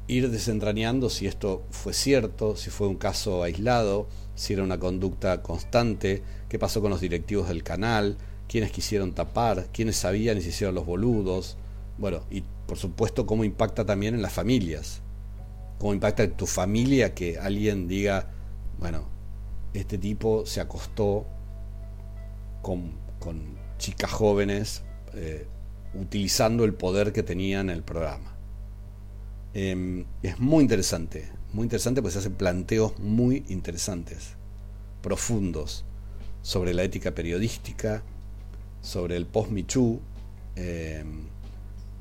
ir 0.08 0.30
desentrañando 0.30 1.10
si 1.10 1.26
esto 1.26 1.64
fue 1.70 1.92
cierto, 1.92 2.56
si 2.56 2.70
fue 2.70 2.88
un 2.88 2.96
caso 2.96 3.42
aislado, 3.42 4.08
si 4.34 4.52
era 4.52 4.62
una 4.62 4.78
conducta 4.78 5.42
constante, 5.42 6.22
qué 6.48 6.58
pasó 6.58 6.80
con 6.80 6.90
los 6.90 7.00
directivos 7.00 7.48
del 7.48 7.62
canal, 7.62 8.16
quiénes 8.48 8.70
quisieron 8.70 9.14
tapar, 9.14 9.68
quiénes 9.72 9.96
sabían 9.96 10.38
y 10.38 10.42
se 10.42 10.50
hicieron 10.50 10.74
los 10.74 10.86
boludos. 10.86 11.56
Bueno, 11.98 12.22
y 12.30 12.42
por 12.66 12.78
supuesto 12.78 13.26
cómo 13.26 13.44
impacta 13.44 13.84
también 13.84 14.14
en 14.14 14.22
las 14.22 14.32
familias. 14.32 15.02
Cómo 15.78 15.92
impacta 15.92 16.22
en 16.22 16.32
tu 16.32 16.46
familia 16.46 17.14
que 17.14 17.38
alguien 17.38 17.88
diga, 17.88 18.30
bueno, 18.78 19.08
este 19.74 19.98
tipo 19.98 20.46
se 20.46 20.60
acostó 20.60 21.26
con, 22.62 23.04
chicas 23.78 24.10
jóvenes 24.10 24.82
eh, 25.14 25.46
utilizando 25.94 26.64
el 26.64 26.74
poder 26.74 27.12
que 27.12 27.22
tenía 27.22 27.60
en 27.60 27.70
el 27.70 27.82
programa. 27.82 28.35
Eh, 29.58 30.04
es 30.22 30.38
muy 30.38 30.60
interesante, 30.60 31.30
muy 31.54 31.62
interesante 31.62 32.02
porque 32.02 32.12
se 32.12 32.18
hacen 32.18 32.34
planteos 32.34 32.98
muy 32.98 33.42
interesantes, 33.48 34.34
profundos, 35.00 35.86
sobre 36.42 36.74
la 36.74 36.82
ética 36.84 37.14
periodística, 37.14 38.02
sobre 38.82 39.16
el 39.16 39.24
post-Michu, 39.24 40.02
eh, 40.56 41.02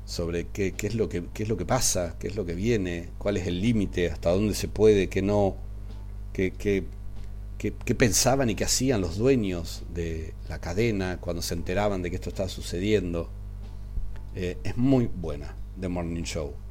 sobre 0.04 0.48
qué, 0.48 0.74
es 0.78 0.94
lo 0.94 1.08
que, 1.08 1.24
qué 1.32 1.44
es 1.44 1.48
lo 1.48 1.56
que 1.56 1.64
pasa, 1.64 2.16
qué 2.18 2.26
es 2.26 2.36
lo 2.36 2.44
que 2.44 2.52
viene, 2.52 3.08
cuál 3.16 3.38
es 3.38 3.46
el 3.46 3.62
límite, 3.62 4.10
hasta 4.10 4.32
dónde 4.32 4.52
se 4.52 4.68
puede, 4.68 5.08
qué 5.08 5.22
no, 5.22 5.56
qué, 6.34 6.52
qué 6.52 7.94
pensaban 7.94 8.50
y 8.50 8.54
qué 8.54 8.64
hacían 8.64 9.00
los 9.00 9.16
dueños 9.16 9.82
de 9.94 10.34
la 10.50 10.60
cadena 10.60 11.22
cuando 11.22 11.40
se 11.40 11.54
enteraban 11.54 12.02
de 12.02 12.10
que 12.10 12.16
esto 12.16 12.28
estaba 12.28 12.50
sucediendo. 12.50 13.30
Eh, 14.34 14.58
es 14.62 14.76
muy 14.76 15.06
buena, 15.06 15.56
The 15.80 15.88
Morning 15.88 16.24
Show. 16.24 16.65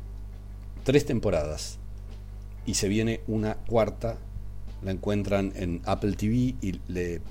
Tres 0.86 1.04
temporadas 1.04 1.80
y 2.68 2.76
se 2.76 2.88
viene 2.88 3.22
una 3.26 3.56
cuarta, 3.56 4.20
la 4.84 4.92
encuentran 4.92 5.52
en 5.56 5.82
Apple 5.86 6.12
TV 6.12 6.54
y 6.62 6.80
le 6.88 7.22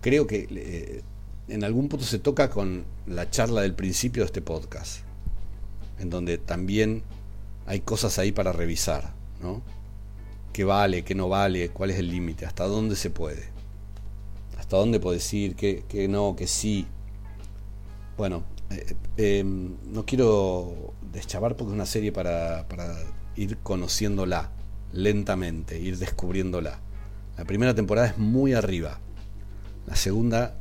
creo 0.00 0.26
que 0.26 1.02
en 1.46 1.62
algún 1.62 1.90
punto 1.90 2.06
se 2.06 2.18
toca 2.18 2.48
con 2.48 2.86
la 3.06 3.28
charla 3.28 3.60
del 3.60 3.74
principio 3.74 4.22
de 4.22 4.28
este 4.28 4.40
podcast, 4.40 5.00
en 5.98 6.08
donde 6.08 6.38
también 6.38 7.02
hay 7.66 7.80
cosas 7.80 8.18
ahí 8.18 8.32
para 8.32 8.52
revisar, 8.52 9.12
¿no? 9.42 9.60
¿Qué 10.54 10.64
vale, 10.64 11.04
qué 11.04 11.14
no 11.14 11.28
vale, 11.28 11.68
cuál 11.68 11.90
es 11.90 11.98
el 11.98 12.10
límite, 12.10 12.46
hasta 12.46 12.64
dónde 12.64 12.96
se 12.96 13.10
puede? 13.10 13.50
¿Hasta 14.58 14.78
dónde 14.78 15.00
puedes 15.00 15.30
ir, 15.34 15.54
qué, 15.54 15.84
qué 15.86 16.08
no, 16.08 16.34
qué 16.34 16.46
sí? 16.46 16.86
Bueno, 18.16 18.42
eh, 18.70 18.94
eh, 19.16 19.44
no 19.44 20.04
quiero 20.04 20.94
deschavar 21.12 21.56
porque 21.56 21.72
es 21.72 21.74
una 21.74 21.86
serie 21.86 22.12
para, 22.12 22.66
para 22.68 22.96
ir 23.36 23.58
conociéndola 23.58 24.50
lentamente, 24.92 25.78
ir 25.78 25.98
descubriéndola. 25.98 26.80
La 27.36 27.44
primera 27.44 27.74
temporada 27.74 28.08
es 28.08 28.18
muy 28.18 28.54
arriba, 28.54 28.98
la 29.86 29.94
segunda 29.94 30.56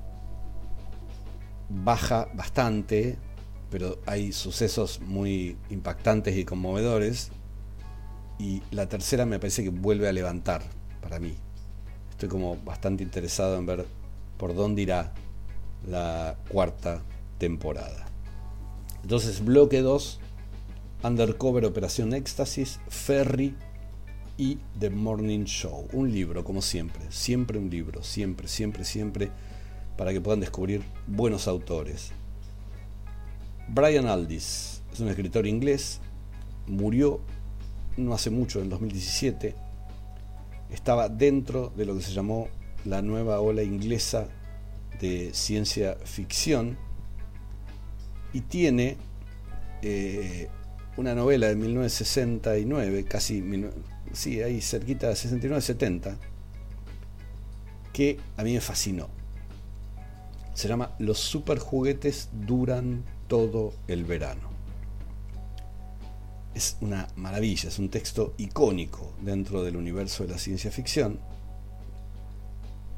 baja 1.70 2.28
bastante, 2.34 3.18
pero 3.72 4.00
hay 4.06 4.32
sucesos 4.32 5.02
muy 5.02 5.58
impactantes 5.70 6.38
y 6.38 6.46
conmovedores. 6.46 7.32
Y 8.38 8.62
la 8.72 8.88
tercera 8.90 9.26
me 9.26 9.40
parece 9.40 9.64
que 9.64 9.70
vuelve 9.70 10.10
a 10.10 10.12
levantar 10.12 10.62
para 11.02 11.20
mí. 11.20 11.36
Estoy 12.12 12.30
como 12.30 12.58
bastante 12.58 13.04
interesado 13.04 13.58
en 13.58 13.66
ver 13.66 13.86
por 14.38 14.54
dónde 14.54 14.82
irá 14.82 15.14
la 15.88 16.38
cuarta 16.50 17.02
temporada. 17.38 18.06
Entonces, 19.02 19.44
bloque 19.44 19.82
2, 19.82 20.20
Undercover 21.04 21.66
Operación 21.66 22.14
Éxtasis, 22.14 22.80
Ferry 22.90 23.56
y 24.38 24.58
The 24.80 24.90
Morning 24.90 25.46
Show. 25.46 25.88
Un 25.94 26.12
libro, 26.12 26.44
como 26.44 26.62
siempre. 26.62 27.04
Siempre 27.10 27.60
un 27.60 27.70
libro. 27.70 28.04
Siempre, 28.04 28.48
siempre, 28.48 28.84
siempre. 28.84 29.32
Para 29.98 30.12
que 30.12 30.22
puedan 30.22 30.40
descubrir 30.40 30.82
buenos 31.08 31.48
autores. 31.48 32.12
Brian 33.68 34.08
Aldiss 34.08 34.82
es 34.92 35.00
un 35.00 35.08
escritor 35.10 35.48
inglés. 35.48 36.02
Murió 36.68 37.22
no 37.98 38.14
hace 38.14 38.30
mucho, 38.30 38.62
en 38.62 38.70
2017. 38.70 39.56
Estaba 40.70 41.10
dentro 41.10 41.72
de 41.76 41.86
lo 41.86 41.96
que 41.96 42.02
se 42.02 42.14
llamó 42.14 42.50
la 42.84 43.02
nueva 43.02 43.40
ola 43.40 43.64
inglesa 43.64 44.28
de 45.00 45.34
ciencia 45.34 45.98
ficción. 46.04 46.78
Y 48.36 48.42
tiene 48.42 48.98
eh, 49.82 50.50
una 50.98 51.16
novela 51.16 51.48
de 51.48 51.56
1969, 51.56 53.06
casi, 53.06 53.42
sí, 54.12 54.42
ahí 54.42 54.60
cerquita 54.60 55.08
de 55.08 55.14
69-70, 55.14 56.18
que 57.94 58.20
a 58.36 58.44
mí 58.44 58.54
me 58.54 58.60
fascinó. 58.60 59.08
Se 60.54 60.68
llama 60.68 60.94
Los 61.00 61.20
superjuguetes 61.20 62.28
duran 62.46 63.06
todo 63.30 63.74
el 63.88 64.04
verano. 64.04 64.50
Es 66.54 66.76
una 66.82 67.08
maravilla, 67.16 67.70
es 67.70 67.80
un 67.80 67.88
texto 67.88 68.34
icónico 68.38 69.14
dentro 69.22 69.64
del 69.64 69.78
universo 69.78 70.26
de 70.26 70.34
la 70.34 70.38
ciencia 70.38 70.72
ficción. 70.72 71.22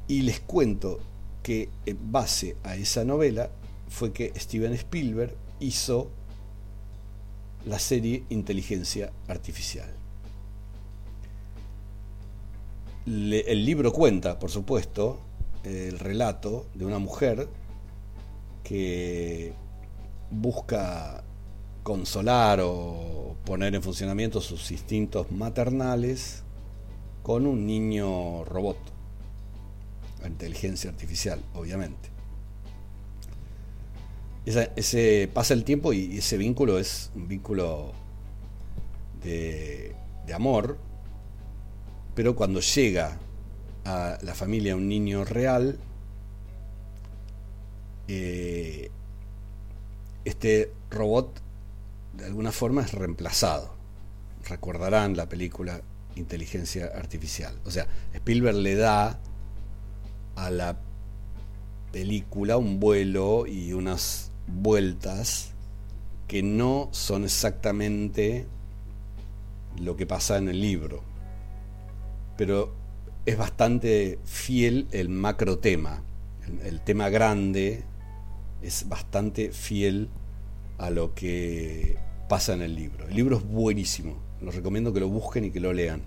Y 0.08 0.22
les 0.22 0.40
cuento 0.40 0.98
que 1.44 1.68
en 1.86 2.10
base 2.10 2.56
a 2.64 2.74
esa 2.74 3.04
novela 3.04 3.50
fue 3.88 4.12
que 4.12 4.32
Steven 4.36 4.72
Spielberg 4.74 5.34
hizo 5.60 6.10
la 7.66 7.78
serie 7.78 8.24
Inteligencia 8.30 9.12
Artificial. 9.26 9.88
El 13.06 13.64
libro 13.64 13.92
cuenta, 13.92 14.38
por 14.38 14.50
supuesto, 14.50 15.18
el 15.64 15.98
relato 15.98 16.66
de 16.74 16.84
una 16.84 16.98
mujer 16.98 17.48
que 18.62 19.52
busca 20.30 21.24
consolar 21.82 22.60
o 22.62 23.34
poner 23.44 23.74
en 23.74 23.82
funcionamiento 23.82 24.42
sus 24.42 24.70
instintos 24.70 25.30
maternales 25.32 26.42
con 27.22 27.46
un 27.46 27.66
niño 27.66 28.44
robot, 28.44 28.78
inteligencia 30.26 30.90
artificial, 30.90 31.42
obviamente. 31.54 32.17
Ese 34.48 35.28
pasa 35.34 35.52
el 35.52 35.64
tiempo 35.64 35.92
y 35.92 36.16
ese 36.18 36.38
vínculo 36.38 36.78
es 36.78 37.10
un 37.14 37.28
vínculo 37.28 37.92
de, 39.22 39.94
de 40.26 40.34
amor, 40.34 40.78
pero 42.14 42.34
cuando 42.34 42.60
llega 42.60 43.18
a 43.84 44.16
la 44.22 44.34
familia 44.34 44.74
un 44.74 44.88
niño 44.88 45.24
real, 45.24 45.78
eh, 48.08 48.90
este 50.24 50.72
robot 50.90 51.42
de 52.14 52.24
alguna 52.24 52.50
forma 52.50 52.82
es 52.82 52.92
reemplazado. 52.92 53.74
Recordarán 54.48 55.14
la 55.14 55.28
película 55.28 55.82
Inteligencia 56.16 56.86
Artificial. 56.86 57.60
O 57.66 57.70
sea, 57.70 57.86
Spielberg 58.14 58.56
le 58.56 58.76
da 58.76 59.20
a 60.36 60.50
la 60.50 60.78
película 61.92 62.56
un 62.56 62.80
vuelo 62.80 63.46
y 63.46 63.72
unas 63.72 64.27
vueltas 64.48 65.52
que 66.26 66.42
no 66.42 66.88
son 66.92 67.24
exactamente 67.24 68.46
lo 69.80 69.96
que 69.96 70.06
pasa 70.06 70.38
en 70.38 70.48
el 70.48 70.60
libro. 70.60 71.02
Pero 72.36 72.74
es 73.26 73.36
bastante 73.36 74.18
fiel 74.24 74.88
el 74.90 75.08
macro 75.08 75.58
tema. 75.58 76.02
El, 76.46 76.60
el 76.66 76.80
tema 76.80 77.08
grande 77.08 77.84
es 78.62 78.88
bastante 78.88 79.52
fiel 79.52 80.08
a 80.78 80.90
lo 80.90 81.14
que 81.14 81.96
pasa 82.28 82.54
en 82.54 82.62
el 82.62 82.74
libro. 82.74 83.08
El 83.08 83.14
libro 83.14 83.38
es 83.38 83.44
buenísimo. 83.44 84.16
Los 84.40 84.54
recomiendo 84.54 84.92
que 84.92 85.00
lo 85.00 85.08
busquen 85.08 85.44
y 85.44 85.50
que 85.50 85.60
lo 85.60 85.72
lean. 85.72 86.02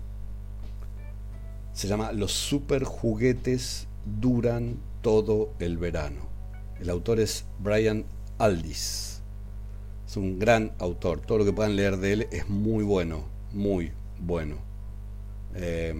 Se 1.72 1.88
llama 1.88 2.12
Los 2.12 2.32
super 2.32 2.84
juguetes 2.84 3.88
duran 4.20 4.76
todo 5.00 5.52
el 5.58 5.78
verano. 5.78 6.28
El 6.80 6.90
autor 6.90 7.20
es 7.20 7.44
Brian 7.58 8.04
Aldiss. 8.42 9.22
Es 10.04 10.16
un 10.16 10.40
gran 10.40 10.72
autor. 10.80 11.20
Todo 11.20 11.38
lo 11.38 11.44
que 11.44 11.52
puedan 11.52 11.76
leer 11.76 11.98
de 11.98 12.12
él 12.12 12.28
es 12.32 12.48
muy 12.48 12.82
bueno. 12.82 13.24
Muy 13.52 13.92
bueno. 14.18 14.56
Eh, 15.54 15.94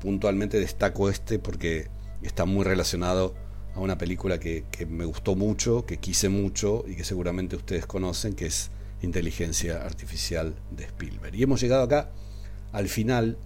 puntualmente 0.00 0.58
destaco 0.58 1.08
este 1.08 1.38
porque 1.38 1.88
está 2.22 2.44
muy 2.44 2.64
relacionado 2.64 3.34
a 3.76 3.80
una 3.80 3.98
película 3.98 4.40
que, 4.40 4.64
que 4.72 4.84
me 4.84 5.04
gustó 5.04 5.36
mucho, 5.36 5.86
que 5.86 5.98
quise 5.98 6.28
mucho 6.28 6.84
y 6.88 6.96
que 6.96 7.04
seguramente 7.04 7.54
ustedes 7.54 7.86
conocen, 7.86 8.34
que 8.34 8.46
es 8.46 8.70
Inteligencia 9.02 9.84
Artificial 9.84 10.56
de 10.72 10.84
Spielberg. 10.86 11.36
Y 11.36 11.44
hemos 11.44 11.60
llegado 11.60 11.84
acá 11.84 12.10
al 12.72 12.88
final 12.88 13.38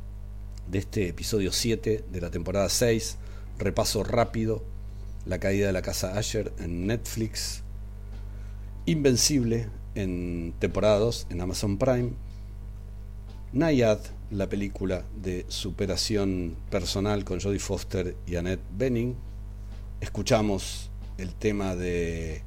de 0.66 0.78
este 0.78 1.08
episodio 1.08 1.52
7 1.52 2.04
de 2.10 2.20
la 2.22 2.30
temporada 2.30 2.70
6. 2.70 3.18
Repaso 3.58 4.02
rápido. 4.02 4.64
La 5.26 5.38
caída 5.38 5.66
de 5.66 5.74
la 5.74 5.82
casa 5.82 6.16
Asher 6.16 6.54
en 6.58 6.86
Netflix. 6.86 7.64
Invencible 8.86 9.68
en 9.94 10.54
temporada 10.58 10.98
2 10.98 11.26
en 11.30 11.40
Amazon 11.42 11.76
Prime. 11.76 12.12
Nayad, 13.52 13.98
la 14.30 14.48
película 14.48 15.04
de 15.20 15.44
superación 15.48 16.56
personal 16.70 17.24
con 17.24 17.40
Jodie 17.40 17.58
Foster 17.58 18.16
y 18.26 18.36
Annette 18.36 18.62
Bening. 18.76 19.16
Escuchamos 20.00 20.90
el 21.18 21.34
tema 21.34 21.76
de 21.76 22.42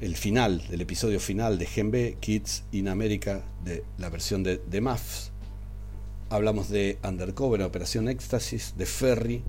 el 0.00 0.16
final, 0.16 0.66
del 0.68 0.80
episodio 0.80 1.20
final 1.20 1.58
de 1.58 1.66
Gen 1.66 1.90
B, 1.90 2.16
Kids 2.20 2.64
in 2.72 2.88
America, 2.88 3.42
de 3.64 3.84
la 3.98 4.08
versión 4.08 4.42
de 4.42 4.56
The 4.56 4.80
Muffs. 4.80 5.30
Hablamos 6.30 6.70
de 6.70 6.98
Undercover, 7.04 7.60
Operación 7.62 8.08
Éxtasis, 8.08 8.74
de 8.78 8.86
Ferry, 8.86 9.44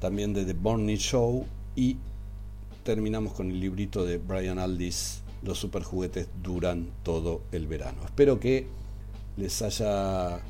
también 0.00 0.34
de 0.34 0.44
The 0.44 0.54
Borny 0.54 0.96
Show 0.96 1.46
y 1.76 1.98
terminamos 2.88 3.34
con 3.34 3.50
el 3.50 3.60
librito 3.60 4.06
de 4.06 4.16
Brian 4.16 4.58
Aldiss, 4.58 5.20
Los 5.42 5.58
superjuguetes 5.58 6.26
duran 6.42 6.88
todo 7.02 7.42
el 7.52 7.66
verano. 7.66 7.98
Espero 8.02 8.40
que 8.40 8.66
les 9.36 9.60
haya 9.60 10.40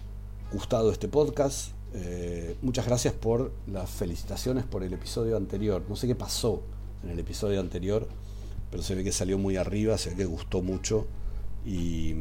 gustado 0.53 0.93
este 0.93 1.09
podcast. 1.09 1.72
Eh, 1.95 2.57
muchas 2.62 2.86
gracias 2.86 3.12
por 3.12 3.51
las 3.66 3.91
felicitaciones 3.91 4.64
por 4.64 4.84
el 4.84 4.93
episodio 4.93 5.36
anterior. 5.36 5.82
No 5.89 5.97
sé 5.97 6.07
qué 6.07 6.14
pasó 6.14 6.62
en 7.03 7.11
el 7.11 7.18
episodio 7.18 7.59
anterior, 7.59 8.07
pero 8.70 8.84
se 8.84 8.95
ve 8.95 9.03
que 9.03 9.11
salió 9.11 9.36
muy 9.36 9.57
arriba, 9.57 9.99
se 9.99 10.11
ve 10.11 10.16
que 10.18 10.24
gustó 10.24 10.62
mucho 10.62 11.09
y 11.66 12.14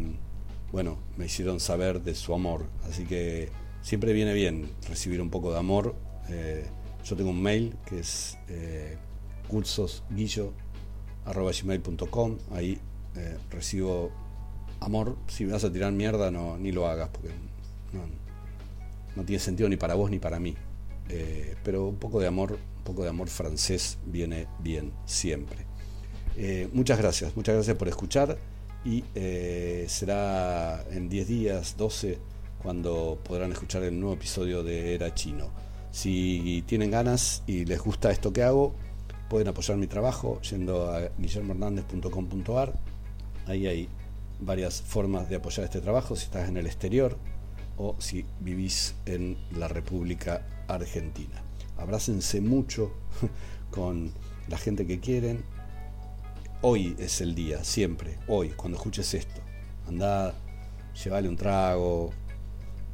bueno, 0.71 0.97
me 1.15 1.27
hicieron 1.27 1.59
saber 1.59 2.01
de 2.01 2.15
su 2.15 2.33
amor. 2.33 2.65
Así 2.89 3.05
que 3.05 3.51
siempre 3.83 4.13
viene 4.13 4.33
bien 4.33 4.71
recibir 4.89 5.21
un 5.21 5.29
poco 5.29 5.51
de 5.51 5.59
amor. 5.59 5.93
Eh, 6.27 6.65
yo 7.05 7.15
tengo 7.15 7.29
un 7.29 7.43
mail 7.43 7.75
que 7.85 7.99
es 7.99 8.39
eh, 8.47 8.97
cursosguillo.gmail.com. 9.47 12.37
Ahí 12.51 12.77
eh, 13.15 13.37
recibo 13.49 14.11
amor. 14.79 15.17
Si 15.27 15.45
me 15.45 15.53
vas 15.53 15.63
a 15.63 15.71
tirar 15.71 15.91
mierda, 15.91 16.29
no, 16.31 16.57
ni 16.57 16.71
lo 16.71 16.87
hagas, 16.87 17.09
porque 17.09 17.29
no, 17.93 18.01
no 19.15 19.23
tiene 19.23 19.39
sentido 19.39 19.69
ni 19.69 19.77
para 19.77 19.93
vos 19.95 20.11
ni 20.11 20.19
para 20.19 20.39
mí. 20.39 20.55
Eh, 21.09 21.55
pero 21.63 21.87
un 21.87 21.97
poco 21.97 22.19
de 22.19 22.27
amor, 22.27 22.59
un 22.77 22.83
poco 22.83 23.01
de 23.03 23.09
amor 23.09 23.29
francés 23.29 23.97
viene 24.05 24.47
bien 24.59 24.93
siempre. 25.05 25.65
Eh, 26.35 26.69
muchas 26.73 26.99
gracias, 26.99 27.35
muchas 27.35 27.55
gracias 27.55 27.75
por 27.77 27.87
escuchar 27.87 28.37
y 28.85 29.03
será 29.87 30.85
en 30.91 31.09
10 31.09 31.27
días, 31.27 31.75
12, 31.77 32.19
cuando 32.61 33.19
podrán 33.23 33.51
escuchar 33.51 33.83
el 33.83 33.99
nuevo 33.99 34.15
episodio 34.15 34.63
de 34.63 34.95
Era 34.95 35.13
Chino. 35.13 35.49
Si 35.91 36.63
tienen 36.67 36.91
ganas 36.91 37.43
y 37.47 37.65
les 37.65 37.81
gusta 37.81 38.11
esto 38.11 38.31
que 38.31 38.43
hago, 38.43 38.75
pueden 39.29 39.47
apoyar 39.47 39.77
mi 39.77 39.87
trabajo 39.87 40.41
yendo 40.41 40.91
a 40.91 41.09
guillermohernandez.com.ar. 41.17 42.73
Ahí 43.45 43.67
hay 43.67 43.89
varias 44.39 44.81
formas 44.81 45.29
de 45.29 45.35
apoyar 45.37 45.65
este 45.65 45.81
trabajo 45.81 46.15
si 46.15 46.25
estás 46.25 46.47
en 46.49 46.57
el 46.57 46.65
exterior 46.65 47.17
o 47.77 47.95
si 47.99 48.25
vivís 48.39 48.95
en 49.05 49.37
la 49.57 49.67
República 49.67 50.45
Argentina. 50.67 51.41
Abrácense 51.77 52.41
mucho 52.41 52.91
con 53.71 54.11
la 54.47 54.57
gente 54.57 54.85
que 54.85 54.99
quieren. 54.99 55.43
Hoy 56.61 56.95
es 56.97 57.21
el 57.21 57.35
día, 57.35 57.63
siempre, 57.63 58.17
hoy, 58.27 58.49
cuando 58.49 58.77
escuches 58.77 59.13
esto. 59.13 59.41
Andá, 59.87 60.33
llevale 61.03 61.29
un 61.29 61.37
trago, 61.37 62.11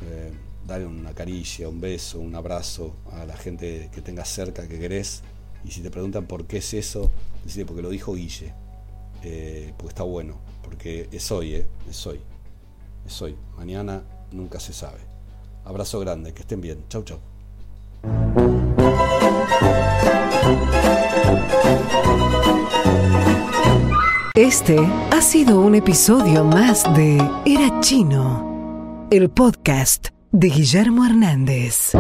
eh, 0.01 0.31
dale 0.67 0.85
una 0.85 1.13
caricia, 1.13 1.69
un 1.69 1.79
beso, 1.79 2.19
un 2.19 2.35
abrazo 2.35 2.95
a 3.11 3.25
la 3.25 3.37
gente 3.37 3.89
que 3.93 4.01
tengas 4.01 4.27
cerca, 4.27 4.67
que 4.67 4.79
querés. 4.79 5.23
Y 5.65 5.71
si 5.71 5.81
te 5.81 5.89
preguntan 5.89 6.25
por 6.25 6.45
qué 6.45 6.57
es 6.57 6.73
eso, 6.73 7.11
decirle 7.43 7.65
porque 7.65 7.81
lo 7.81 7.89
dijo 7.89 8.13
Guille. 8.13 8.53
Eh, 9.23 9.73
porque 9.77 9.89
está 9.89 10.03
bueno, 10.03 10.37
porque 10.63 11.07
es 11.11 11.31
hoy, 11.31 11.55
eh, 11.55 11.67
es 11.89 12.05
hoy. 12.05 12.19
Es 13.05 13.21
hoy. 13.21 13.35
Mañana 13.57 14.03
nunca 14.31 14.59
se 14.59 14.73
sabe. 14.73 14.99
Abrazo 15.65 15.99
grande, 15.99 16.33
que 16.33 16.41
estén 16.41 16.59
bien. 16.59 16.83
Chau, 16.89 17.03
chau. 17.03 17.19
Este 24.35 24.79
ha 25.11 25.21
sido 25.21 25.61
un 25.61 25.75
episodio 25.75 26.43
más 26.43 26.83
de 26.95 27.17
Era 27.45 27.79
Chino, 27.79 29.07
el 29.11 29.29
podcast 29.29 30.09
de 30.31 30.49
Guillermo 30.49 31.05
Hernández. 31.05 31.91